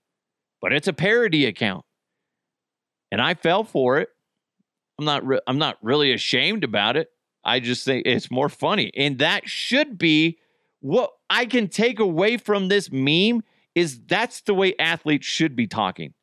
but 0.62 0.74
it's 0.74 0.88
a 0.88 0.94
parody 0.94 1.46
account. 1.46 1.86
And 3.12 3.22
I 3.22 3.34
fell 3.34 3.64
for 3.64 3.98
it. 3.98 4.10
I'm 4.98 5.06
not 5.06 5.26
re- 5.26 5.42
I'm 5.48 5.58
not 5.58 5.78
really 5.82 6.12
ashamed 6.12 6.64
about 6.64 6.98
it. 6.98 7.10
I 7.44 7.60
just 7.60 7.86
think 7.86 8.06
it's 8.06 8.30
more 8.30 8.50
funny. 8.50 8.92
And 8.96 9.20
that 9.20 9.48
should 9.48 9.98
be 9.98 10.38
what 10.82 11.12
I 11.30 11.46
can 11.46 11.68
take 11.68 12.00
away 12.00 12.38
from 12.38 12.68
this 12.68 12.92
meme 12.92 13.44
is 13.76 14.00
that's 14.08 14.42
the 14.42 14.54
way 14.54 14.76
athletes 14.78 15.26
should 15.26 15.56
be 15.56 15.68
talking. 15.68 16.14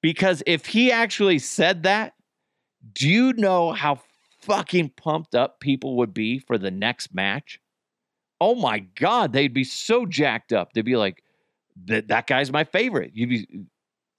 Because 0.00 0.42
if 0.46 0.66
he 0.66 0.90
actually 0.92 1.38
said 1.38 1.82
that, 1.82 2.14
do 2.92 3.08
you 3.08 3.32
know 3.34 3.72
how 3.72 4.00
fucking 4.42 4.90
pumped 4.96 5.34
up 5.34 5.60
people 5.60 5.96
would 5.96 6.14
be 6.14 6.38
for 6.38 6.58
the 6.58 6.70
next 6.70 7.14
match? 7.14 7.60
Oh 8.40 8.54
my 8.54 8.80
God, 8.80 9.32
they'd 9.32 9.54
be 9.54 9.64
so 9.64 10.06
jacked 10.06 10.52
up. 10.52 10.72
They'd 10.72 10.84
be 10.84 10.96
like, 10.96 11.22
that, 11.86 12.08
that 12.08 12.26
guy's 12.26 12.52
my 12.52 12.64
favorite. 12.64 13.12
You'd 13.14 13.28
be, 13.28 13.46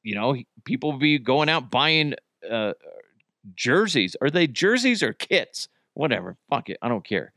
you 0.03 0.15
know, 0.15 0.35
people 0.63 0.91
would 0.91 1.01
be 1.01 1.19
going 1.19 1.49
out 1.49 1.71
buying 1.71 2.15
uh, 2.49 2.73
jerseys. 3.55 4.15
Are 4.21 4.29
they 4.29 4.47
jerseys 4.47 5.03
or 5.03 5.13
kits? 5.13 5.67
Whatever. 5.93 6.37
Fuck 6.49 6.69
it. 6.69 6.77
I 6.81 6.87
don't 6.87 7.05
care. 7.05 7.33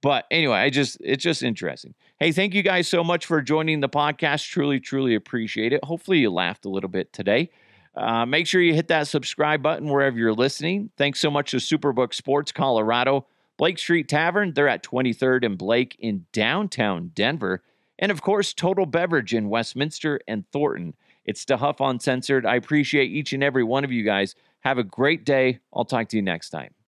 But 0.00 0.26
anyway, 0.30 0.58
I 0.58 0.70
just 0.70 0.98
it's 1.00 1.22
just 1.22 1.42
interesting. 1.42 1.94
Hey, 2.18 2.30
thank 2.32 2.54
you 2.54 2.62
guys 2.62 2.88
so 2.88 3.02
much 3.02 3.26
for 3.26 3.42
joining 3.42 3.80
the 3.80 3.88
podcast. 3.88 4.48
Truly, 4.48 4.80
truly 4.80 5.14
appreciate 5.14 5.72
it. 5.72 5.84
Hopefully 5.84 6.18
you 6.18 6.30
laughed 6.30 6.64
a 6.64 6.68
little 6.68 6.88
bit 6.88 7.12
today. 7.12 7.50
Uh, 7.98 8.24
make 8.24 8.46
sure 8.46 8.60
you 8.60 8.74
hit 8.74 8.88
that 8.88 9.08
subscribe 9.08 9.60
button 9.60 9.88
wherever 9.88 10.16
you're 10.16 10.32
listening. 10.32 10.90
Thanks 10.96 11.18
so 11.18 11.30
much 11.30 11.50
to 11.50 11.56
Superbook 11.56 12.14
Sports 12.14 12.52
Colorado, 12.52 13.26
Blake 13.56 13.78
Street 13.78 14.08
Tavern. 14.08 14.52
They're 14.54 14.68
at 14.68 14.84
23rd 14.84 15.44
and 15.44 15.58
Blake 15.58 15.96
in 15.98 16.26
downtown 16.32 17.10
Denver. 17.12 17.64
And 17.98 18.12
of 18.12 18.22
course, 18.22 18.54
Total 18.54 18.86
Beverage 18.86 19.34
in 19.34 19.48
Westminster 19.48 20.20
and 20.28 20.44
Thornton. 20.52 20.94
It's 21.24 21.44
DeHuff 21.44 21.76
Uncensored. 21.80 22.46
I 22.46 22.54
appreciate 22.54 23.10
each 23.10 23.32
and 23.32 23.42
every 23.42 23.64
one 23.64 23.82
of 23.82 23.90
you 23.90 24.04
guys. 24.04 24.36
Have 24.60 24.78
a 24.78 24.84
great 24.84 25.24
day. 25.24 25.58
I'll 25.74 25.84
talk 25.84 26.08
to 26.10 26.16
you 26.16 26.22
next 26.22 26.50
time. 26.50 26.77